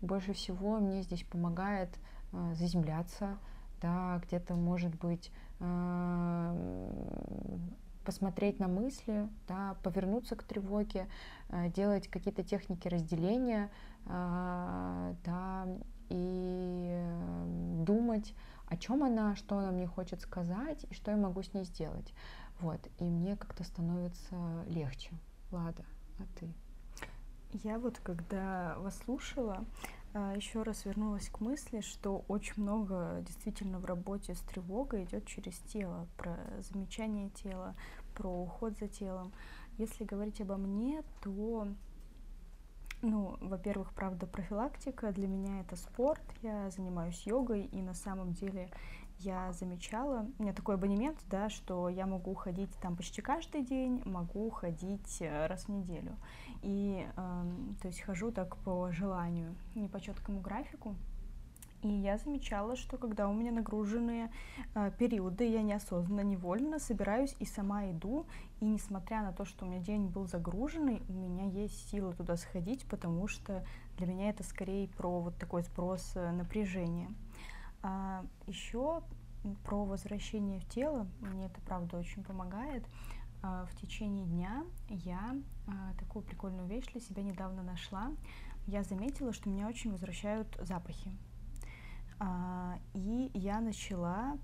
Больше 0.00 0.32
всего 0.32 0.78
мне 0.78 1.02
здесь 1.02 1.24
помогает 1.24 1.90
э, 2.32 2.54
заземляться, 2.54 3.38
да, 3.82 4.20
где-то, 4.24 4.54
может 4.54 4.94
быть, 4.94 5.30
посмотреть 8.04 8.58
на 8.58 8.68
мысли, 8.68 9.28
да, 9.48 9.76
повернуться 9.82 10.36
к 10.36 10.42
тревоге, 10.42 11.08
э, 11.48 11.70
делать 11.70 12.08
какие-то 12.08 12.42
техники 12.42 12.88
разделения, 12.88 13.70
э, 14.06 15.14
да, 15.24 15.68
и 16.08 17.00
думать, 17.84 18.34
о 18.66 18.76
чем 18.76 19.04
она, 19.04 19.36
что 19.36 19.58
она 19.58 19.70
мне 19.70 19.86
хочет 19.86 20.20
сказать 20.20 20.84
и 20.90 20.94
что 20.94 21.10
я 21.10 21.16
могу 21.16 21.42
с 21.42 21.54
ней 21.54 21.64
сделать. 21.64 22.12
Вот, 22.60 22.80
и 22.98 23.04
мне 23.04 23.36
как-то 23.36 23.64
становится 23.64 24.36
легче. 24.66 25.10
Лада, 25.50 25.84
а 26.18 26.22
ты? 26.38 26.52
Я 27.62 27.78
вот, 27.78 27.98
когда 27.98 28.76
вас 28.78 28.96
слушала, 28.98 29.64
еще 30.14 30.62
раз 30.62 30.84
вернулась 30.84 31.28
к 31.28 31.40
мысли, 31.40 31.80
что 31.80 32.24
очень 32.28 32.62
много 32.62 33.22
действительно 33.26 33.78
в 33.78 33.86
работе 33.86 34.34
с 34.34 34.40
тревогой 34.40 35.04
идет 35.04 35.26
через 35.26 35.58
тело, 35.60 36.06
про 36.16 36.36
замечание 36.60 37.30
тела, 37.30 37.74
про 38.14 38.28
уход 38.28 38.76
за 38.78 38.88
телом. 38.88 39.32
Если 39.78 40.04
говорить 40.04 40.40
обо 40.40 40.56
мне, 40.56 41.02
то, 41.22 41.66
ну, 43.00 43.38
во-первых, 43.40 43.94
правда, 43.94 44.26
профилактика 44.26 45.12
для 45.12 45.26
меня 45.26 45.60
это 45.60 45.76
спорт, 45.76 46.22
я 46.42 46.68
занимаюсь 46.70 47.26
йогой, 47.26 47.64
и 47.64 47.80
на 47.80 47.94
самом 47.94 48.34
деле 48.34 48.68
я 49.24 49.52
замечала, 49.52 50.26
у 50.38 50.42
меня 50.42 50.52
такой 50.52 50.74
абонемент, 50.74 51.18
да, 51.30 51.48
что 51.48 51.88
я 51.88 52.06
могу 52.06 52.34
ходить 52.34 52.70
там 52.80 52.96
почти 52.96 53.22
каждый 53.22 53.62
день, 53.62 54.02
могу 54.04 54.50
ходить 54.50 55.18
э, 55.20 55.46
раз 55.46 55.64
в 55.64 55.68
неделю. 55.68 56.16
И, 56.62 57.06
э, 57.16 57.44
то 57.80 57.88
есть, 57.88 58.00
хожу 58.00 58.30
так 58.30 58.56
по 58.58 58.90
желанию, 58.92 59.54
не 59.74 59.88
по 59.88 60.00
четкому 60.00 60.40
графику. 60.40 60.96
И 61.82 61.88
я 61.88 62.16
замечала, 62.16 62.76
что 62.76 62.96
когда 62.96 63.28
у 63.28 63.34
меня 63.34 63.50
нагруженные 63.50 64.30
э, 64.74 64.92
периоды, 64.98 65.48
я 65.48 65.62
неосознанно, 65.62 66.20
невольно 66.20 66.78
собираюсь 66.78 67.34
и 67.40 67.44
сама 67.44 67.90
иду. 67.90 68.24
И 68.60 68.64
несмотря 68.64 69.22
на 69.22 69.32
то, 69.32 69.44
что 69.44 69.64
у 69.64 69.68
меня 69.68 69.80
день 69.80 70.06
был 70.06 70.28
загруженный, 70.28 71.02
у 71.08 71.12
меня 71.12 71.44
есть 71.46 71.90
сила 71.90 72.12
туда 72.12 72.36
сходить, 72.36 72.86
потому 72.86 73.26
что 73.26 73.64
для 73.98 74.06
меня 74.06 74.30
это 74.30 74.44
скорее 74.44 74.86
про 74.88 75.20
вот 75.20 75.36
такой 75.38 75.62
сброс 75.62 76.12
э, 76.14 76.30
напряжения. 76.30 77.08
А 77.82 78.24
еще 78.46 79.02
про 79.64 79.84
возвращение 79.84 80.60
в 80.60 80.68
тело, 80.68 81.08
мне 81.20 81.46
это 81.46 81.60
правда 81.62 81.98
очень 81.98 82.22
помогает. 82.22 82.86
А, 83.42 83.66
в 83.66 83.74
течение 83.74 84.24
дня 84.24 84.64
я 84.88 85.36
а, 85.66 85.94
такую 85.98 86.24
прикольную 86.24 86.68
вещь 86.68 86.86
для 86.92 87.00
себя 87.00 87.22
недавно 87.22 87.62
нашла. 87.62 88.12
Я 88.66 88.84
заметила, 88.84 89.32
что 89.32 89.48
меня 89.48 89.66
очень 89.66 89.90
возвращают 89.90 90.56
запахи. 90.60 91.10
А, 92.20 92.78
и 92.94 93.30
я 93.34 93.60
начала 93.60 94.38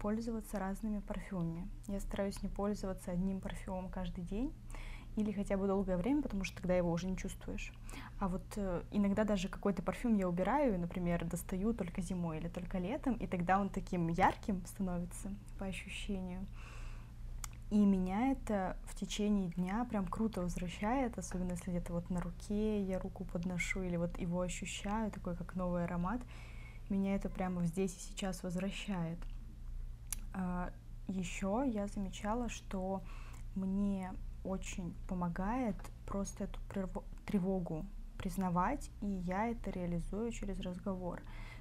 пользоваться 0.00 0.58
разными 0.58 0.98
парфюмами. 0.98 1.68
Я 1.86 2.00
стараюсь 2.00 2.42
не 2.42 2.48
пользоваться 2.48 3.12
одним 3.12 3.40
парфюмом 3.40 3.88
каждый 3.88 4.24
день. 4.24 4.52
Или 5.16 5.32
хотя 5.32 5.56
бы 5.56 5.66
долгое 5.66 5.96
время, 5.96 6.22
потому 6.22 6.44
что 6.44 6.56
тогда 6.56 6.74
его 6.74 6.90
уже 6.90 7.06
не 7.06 7.16
чувствуешь. 7.16 7.72
А 8.18 8.28
вот 8.28 8.42
э, 8.56 8.82
иногда 8.90 9.24
даже 9.24 9.48
какой-то 9.48 9.82
парфюм 9.82 10.16
я 10.16 10.28
убираю, 10.28 10.78
например, 10.78 11.24
достаю 11.24 11.72
только 11.72 12.00
зимой 12.00 12.38
или 12.38 12.48
только 12.48 12.78
летом, 12.78 13.14
и 13.14 13.26
тогда 13.26 13.60
он 13.60 13.68
таким 13.68 14.08
ярким 14.08 14.64
становится 14.66 15.32
по 15.58 15.66
ощущению. 15.66 16.46
И 17.70 17.78
меня 17.78 18.32
это 18.32 18.76
в 18.84 18.94
течение 18.94 19.50
дня 19.50 19.84
прям 19.88 20.06
круто 20.06 20.42
возвращает, 20.42 21.18
особенно 21.18 21.52
если 21.52 21.70
где-то 21.70 21.92
вот 21.92 22.10
на 22.10 22.20
руке 22.20 22.82
я 22.82 22.98
руку 22.98 23.24
подношу 23.24 23.82
или 23.82 23.96
вот 23.96 24.18
его 24.18 24.42
ощущаю, 24.42 25.10
такой 25.10 25.34
как 25.34 25.54
новый 25.54 25.84
аромат. 25.84 26.20
Меня 26.88 27.14
это 27.14 27.28
прямо 27.28 27.64
здесь 27.64 27.94
и 27.96 28.12
сейчас 28.12 28.42
возвращает. 28.42 29.18
А, 30.34 30.70
еще 31.08 31.64
я 31.66 31.86
замечала, 31.86 32.48
что 32.48 33.02
мне 33.54 34.12
очень 34.44 34.94
помогает 35.08 35.76
просто 36.06 36.44
эту 36.44 36.60
тревогу 37.26 37.84
признавать, 38.18 38.90
и 39.00 39.06
я 39.06 39.48
это 39.48 39.70
реализую 39.70 40.30
через 40.30 40.60
разговор. 40.60 41.20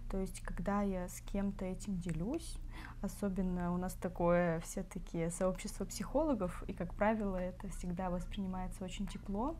То 0.10 0.20
есть, 0.20 0.42
когда 0.42 0.82
я 0.82 1.08
с 1.08 1.22
кем-то 1.22 1.66
этим 1.66 1.98
делюсь, 2.00 2.58
особенно 3.02 3.74
у 3.74 3.78
нас 3.78 3.94
такое 3.94 4.60
все-таки 4.60 5.30
сообщество 5.30 5.86
психологов, 5.86 6.64
и, 6.68 6.74
как 6.74 6.94
правило, 6.94 7.38
это 7.38 7.68
всегда 7.70 8.10
воспринимается 8.10 8.84
очень 8.84 9.08
тепло, 9.08 9.56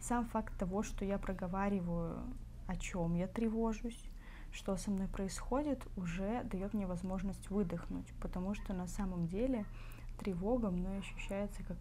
сам 0.00 0.26
факт 0.26 0.56
того, 0.58 0.82
что 0.82 1.04
я 1.04 1.18
проговариваю, 1.18 2.22
о 2.66 2.76
чем 2.76 3.14
я 3.14 3.26
тревожусь, 3.26 4.00
что 4.52 4.76
со 4.76 4.90
мной 4.90 5.08
происходит, 5.08 5.86
уже 5.96 6.44
дает 6.44 6.72
мне 6.72 6.86
возможность 6.86 7.50
выдохнуть, 7.50 8.12
потому 8.20 8.54
что 8.54 8.74
на 8.74 8.86
самом 8.86 9.26
деле 9.26 9.64
тревога 10.18 10.70
мной 10.70 10.98
ощущается 10.98 11.62
как 11.64 11.76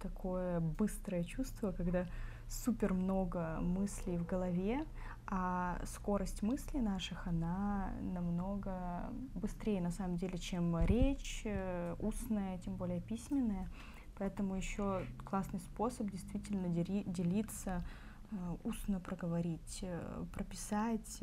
такое 0.00 0.60
быстрое 0.60 1.24
чувство, 1.24 1.72
когда 1.72 2.06
супер 2.48 2.94
много 2.94 3.58
мыслей 3.60 4.16
в 4.16 4.26
голове, 4.26 4.84
а 5.26 5.80
скорость 5.84 6.42
мыслей 6.42 6.80
наших, 6.80 7.26
она 7.26 7.90
намного 8.00 9.10
быстрее 9.34 9.80
на 9.80 9.90
самом 9.90 10.16
деле, 10.16 10.38
чем 10.38 10.78
речь, 10.86 11.42
э, 11.44 11.94
устная, 11.98 12.58
тем 12.58 12.76
более 12.76 13.00
письменная. 13.00 13.68
Поэтому 14.16 14.56
еще 14.56 15.04
классный 15.24 15.60
способ 15.60 16.10
действительно 16.10 16.68
делиться, 16.68 17.84
э, 18.30 18.56
устно 18.64 19.00
проговорить, 19.00 19.84
прописать 20.32 21.22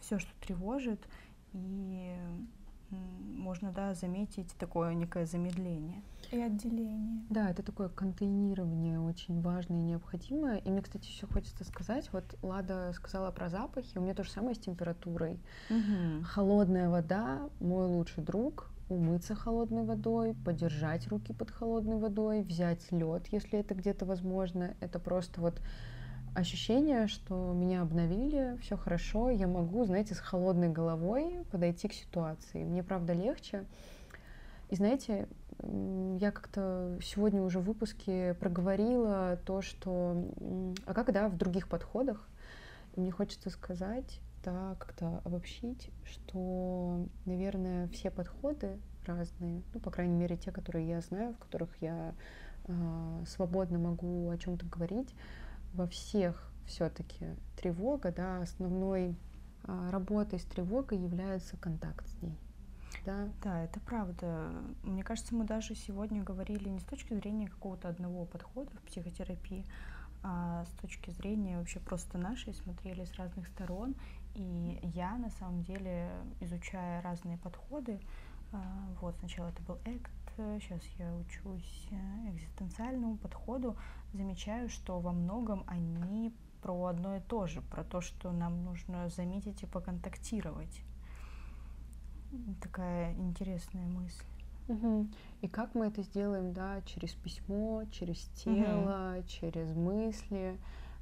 все, 0.00 0.18
что 0.18 0.30
тревожит, 0.40 1.00
и 1.52 2.16
можно, 2.90 3.72
да, 3.72 3.94
заметить 3.94 4.54
такое 4.58 4.94
некое 4.94 5.26
замедление. 5.26 6.02
И 6.32 6.40
отделение. 6.40 7.22
Да, 7.30 7.50
это 7.50 7.62
такое 7.62 7.88
контейнирование 7.88 8.98
очень 9.00 9.40
важное 9.40 9.78
и 9.78 9.82
необходимое. 9.82 10.58
И 10.58 10.70
мне, 10.70 10.82
кстати, 10.82 11.06
еще 11.06 11.26
хочется 11.26 11.64
сказать, 11.64 12.10
вот 12.12 12.24
Лада 12.42 12.92
сказала 12.94 13.30
про 13.30 13.48
запахи, 13.48 13.98
у 13.98 14.00
меня 14.00 14.14
то 14.14 14.24
же 14.24 14.30
самое 14.30 14.54
с 14.54 14.58
температурой. 14.58 15.38
Угу. 15.70 16.24
Холодная 16.24 16.88
вода— 16.88 17.50
мой 17.60 17.86
лучший 17.86 18.24
друг, 18.24 18.70
умыться 18.88 19.34
холодной 19.34 19.84
водой, 19.84 20.34
подержать 20.44 21.08
руки 21.08 21.32
под 21.32 21.50
холодной 21.50 21.98
водой, 21.98 22.42
взять 22.42 22.90
лед, 22.90 23.26
если 23.28 23.58
это 23.58 23.74
где-то 23.74 24.04
возможно. 24.04 24.74
Это 24.80 24.98
просто 24.98 25.40
вот 25.40 25.60
ощущение, 26.34 27.06
что 27.06 27.52
меня 27.52 27.82
обновили, 27.82 28.56
все 28.60 28.76
хорошо, 28.76 29.30
я 29.30 29.46
могу, 29.46 29.84
знаете, 29.84 30.14
с 30.14 30.18
холодной 30.18 30.68
головой 30.68 31.44
подойти 31.50 31.88
к 31.88 31.92
ситуации. 31.92 32.64
Мне, 32.64 32.82
правда, 32.82 33.12
легче. 33.12 33.64
И 34.70 34.76
знаете, 34.76 35.28
я 35.62 36.30
как-то 36.32 36.98
сегодня 37.02 37.42
уже 37.42 37.60
в 37.60 37.64
выпуске 37.64 38.34
проговорила 38.34 39.38
то, 39.44 39.62
что... 39.62 40.24
А 40.86 40.94
как, 40.94 41.12
да, 41.12 41.28
в 41.28 41.36
других 41.36 41.68
подходах? 41.68 42.28
мне 42.96 43.10
хочется 43.10 43.50
сказать, 43.50 44.20
да, 44.42 44.76
как-то 44.78 45.20
обобщить, 45.24 45.90
что, 46.04 47.06
наверное, 47.24 47.88
все 47.88 48.10
подходы 48.10 48.78
разные, 49.06 49.62
ну, 49.72 49.80
по 49.80 49.90
крайней 49.90 50.14
мере, 50.14 50.36
те, 50.36 50.50
которые 50.50 50.88
я 50.88 51.00
знаю, 51.00 51.34
в 51.34 51.38
которых 51.38 51.70
я 51.80 52.14
э, 52.66 53.24
свободно 53.26 53.78
могу 53.78 54.30
о 54.30 54.38
чем-то 54.38 54.66
говорить, 54.66 55.14
во 55.74 55.86
всех 55.86 56.50
все-таки 56.66 57.26
тревога, 57.56 58.12
да, 58.12 58.40
основной 58.40 59.16
а, 59.64 59.90
работой 59.90 60.38
с 60.38 60.44
тревогой 60.44 60.98
является 60.98 61.56
контакт 61.56 62.06
с 62.08 62.22
ней. 62.22 62.38
Да? 63.04 63.28
да, 63.42 63.64
это 63.64 63.80
правда. 63.80 64.50
Мне 64.82 65.02
кажется, 65.02 65.34
мы 65.34 65.44
даже 65.44 65.74
сегодня 65.74 66.22
говорили 66.22 66.68
не 66.68 66.78
с 66.78 66.84
точки 66.84 67.12
зрения 67.14 67.48
какого-то 67.48 67.88
одного 67.88 68.24
подхода 68.24 68.70
в 68.70 68.82
психотерапии, 68.82 69.66
а 70.22 70.64
с 70.64 70.80
точки 70.80 71.10
зрения 71.10 71.58
вообще 71.58 71.80
просто 71.80 72.16
нашей, 72.16 72.54
смотрели 72.54 73.04
с 73.04 73.12
разных 73.14 73.46
сторон. 73.48 73.94
И 74.34 74.80
я, 74.82 75.16
на 75.16 75.30
самом 75.30 75.62
деле, 75.64 76.10
изучая 76.40 77.02
разные 77.02 77.36
подходы, 77.36 78.00
а, 78.52 78.62
вот 79.00 79.16
сначала 79.18 79.48
это 79.48 79.62
был 79.62 79.76
ACT, 79.84 80.23
сейчас 80.36 80.82
я 80.98 81.14
учусь 81.14 81.88
э, 81.90 82.30
экзистенциальному 82.30 83.16
подходу, 83.16 83.76
замечаю, 84.12 84.68
что 84.68 85.00
во 85.00 85.12
многом 85.12 85.64
они 85.66 86.32
про 86.62 86.86
одно 86.86 87.16
и 87.16 87.20
то 87.20 87.46
же, 87.46 87.60
про 87.60 87.84
то, 87.84 88.00
что 88.00 88.32
нам 88.32 88.64
нужно 88.64 89.08
заметить 89.10 89.62
и 89.62 89.66
поконтактировать. 89.66 90.82
Такая 92.60 93.12
интересная 93.14 93.86
мысль. 93.86 94.24
Угу. 94.68 95.08
И 95.42 95.48
как 95.48 95.74
мы 95.74 95.86
это 95.86 96.02
сделаем, 96.02 96.52
да, 96.52 96.80
через 96.82 97.12
письмо, 97.12 97.84
через 97.90 98.18
тело, 98.34 99.16
угу. 99.18 99.26
через 99.28 99.74
мысли, 99.74 100.58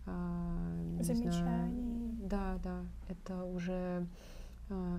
э, 0.06 0.98
замечания. 1.00 2.12
Да, 2.28 2.58
да, 2.62 2.80
это 3.08 3.44
уже 3.44 3.72
э, 3.72 4.06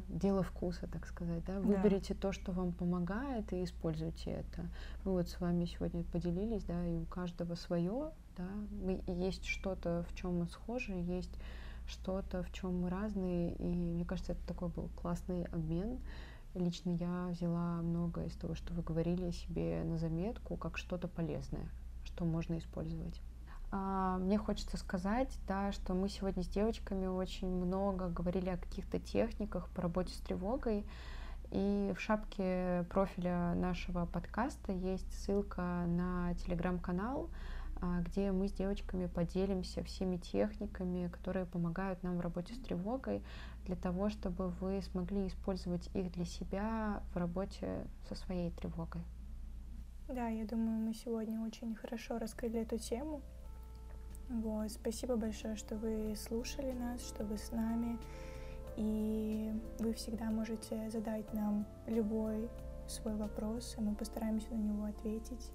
дело 0.08 0.44
вкуса, 0.44 0.88
так 0.88 1.06
сказать, 1.06 1.44
да. 1.46 1.60
Выберите 1.60 2.14
да. 2.14 2.20
то, 2.20 2.32
что 2.32 2.52
вам 2.52 2.72
помогает, 2.72 3.52
и 3.54 3.64
используйте 3.64 4.32
это. 4.32 4.70
Мы 5.04 5.14
вот 5.14 5.30
с 5.30 5.40
вами 5.40 5.66
сегодня 5.66 6.04
поделились, 6.04 6.64
да, 6.64 6.86
и 6.86 6.98
у 6.98 7.06
каждого 7.06 7.56
свое, 7.56 8.12
да. 8.38 8.48
Мы, 8.72 9.02
есть 9.08 9.46
что-то, 9.46 10.06
в 10.10 10.16
чем 10.16 10.40
мы 10.40 10.48
схожи, 10.48 10.94
есть 10.94 11.32
что-то, 11.88 12.44
в 12.44 12.52
чем 12.52 12.82
мы 12.82 12.90
разные, 12.90 13.54
и 13.56 13.64
мне 13.64 14.06
кажется, 14.06 14.34
это 14.34 14.42
такой 14.48 14.70
был 14.70 14.90
классный 14.96 15.44
обмен. 15.46 16.00
Лично 16.56 16.92
я 16.92 17.28
взяла 17.32 17.82
много 17.82 18.26
из 18.26 18.36
того, 18.36 18.54
что 18.56 18.74
вы 18.74 18.84
говорили 18.84 19.32
себе 19.32 19.84
на 19.84 19.98
заметку, 19.98 20.56
как 20.56 20.78
что-то 20.78 21.08
полезное, 21.08 21.68
что 22.06 22.26
можно 22.26 22.58
использовать. 22.58 23.20
А, 23.76 24.20
мне 24.20 24.38
хочется 24.38 24.78
сказать, 24.78 25.36
да, 25.48 25.72
что 25.72 25.96
мы 25.96 26.08
сегодня 26.08 26.44
с 26.44 26.48
девочками 26.48 27.08
очень 27.08 27.48
много 27.48 28.08
говорили 28.08 28.50
о 28.50 28.58
каких-то 28.58 29.00
техниках 29.00 29.68
по 29.70 29.82
работе 29.82 30.14
с 30.14 30.18
тревогой. 30.20 30.86
И 31.50 31.92
в 31.98 32.00
шапке 32.00 32.86
профиля 32.92 33.56
нашего 33.56 34.06
подкаста 34.06 34.72
есть 34.74 35.12
ссылка 35.16 35.86
на 35.88 36.36
телеграм-канал, 36.36 37.32
а, 37.82 38.02
где 38.02 38.32
мы 38.32 38.48
с 38.48 38.54
девочками 38.54 39.08
поделимся 39.08 39.84
всеми 39.84 40.18
техниками, 40.18 41.08
которые 41.08 41.48
помогают 41.48 42.04
нам 42.04 42.18
в 42.18 42.22
работе 42.22 42.54
с 42.54 42.60
тревогой, 42.60 43.24
для 43.66 43.76
того, 43.76 44.10
чтобы 44.12 44.50
вы 44.50 44.84
смогли 44.84 45.26
использовать 45.26 45.90
их 45.96 46.12
для 46.12 46.26
себя 46.26 47.02
в 47.12 47.18
работе 47.18 47.88
со 48.08 48.14
своей 48.14 48.52
тревогой. 48.52 49.02
Да, 50.10 50.28
я 50.28 50.46
думаю, 50.46 50.78
мы 50.78 50.94
сегодня 50.94 51.42
очень 51.42 51.74
хорошо 51.74 52.20
раскрыли 52.20 52.62
эту 52.62 52.78
тему. 52.78 53.24
Вот, 54.34 54.72
спасибо 54.72 55.16
большое, 55.16 55.56
что 55.56 55.76
вы 55.76 56.16
слушали 56.16 56.72
нас, 56.72 57.06
что 57.06 57.24
вы 57.24 57.38
с 57.38 57.52
нами. 57.52 58.00
И 58.78 59.54
вы 59.78 59.94
всегда 59.94 60.32
можете 60.32 60.90
задать 60.90 61.32
нам 61.36 61.68
любой 61.86 62.50
свой 62.88 63.16
вопрос, 63.16 63.76
и 63.78 63.82
мы 63.82 63.94
постараемся 63.94 64.50
на 64.50 64.56
него 64.56 64.86
ответить. 64.86 65.52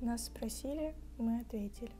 Нас 0.00 0.24
спросили, 0.24 0.94
мы 1.18 1.40
ответили. 1.40 1.92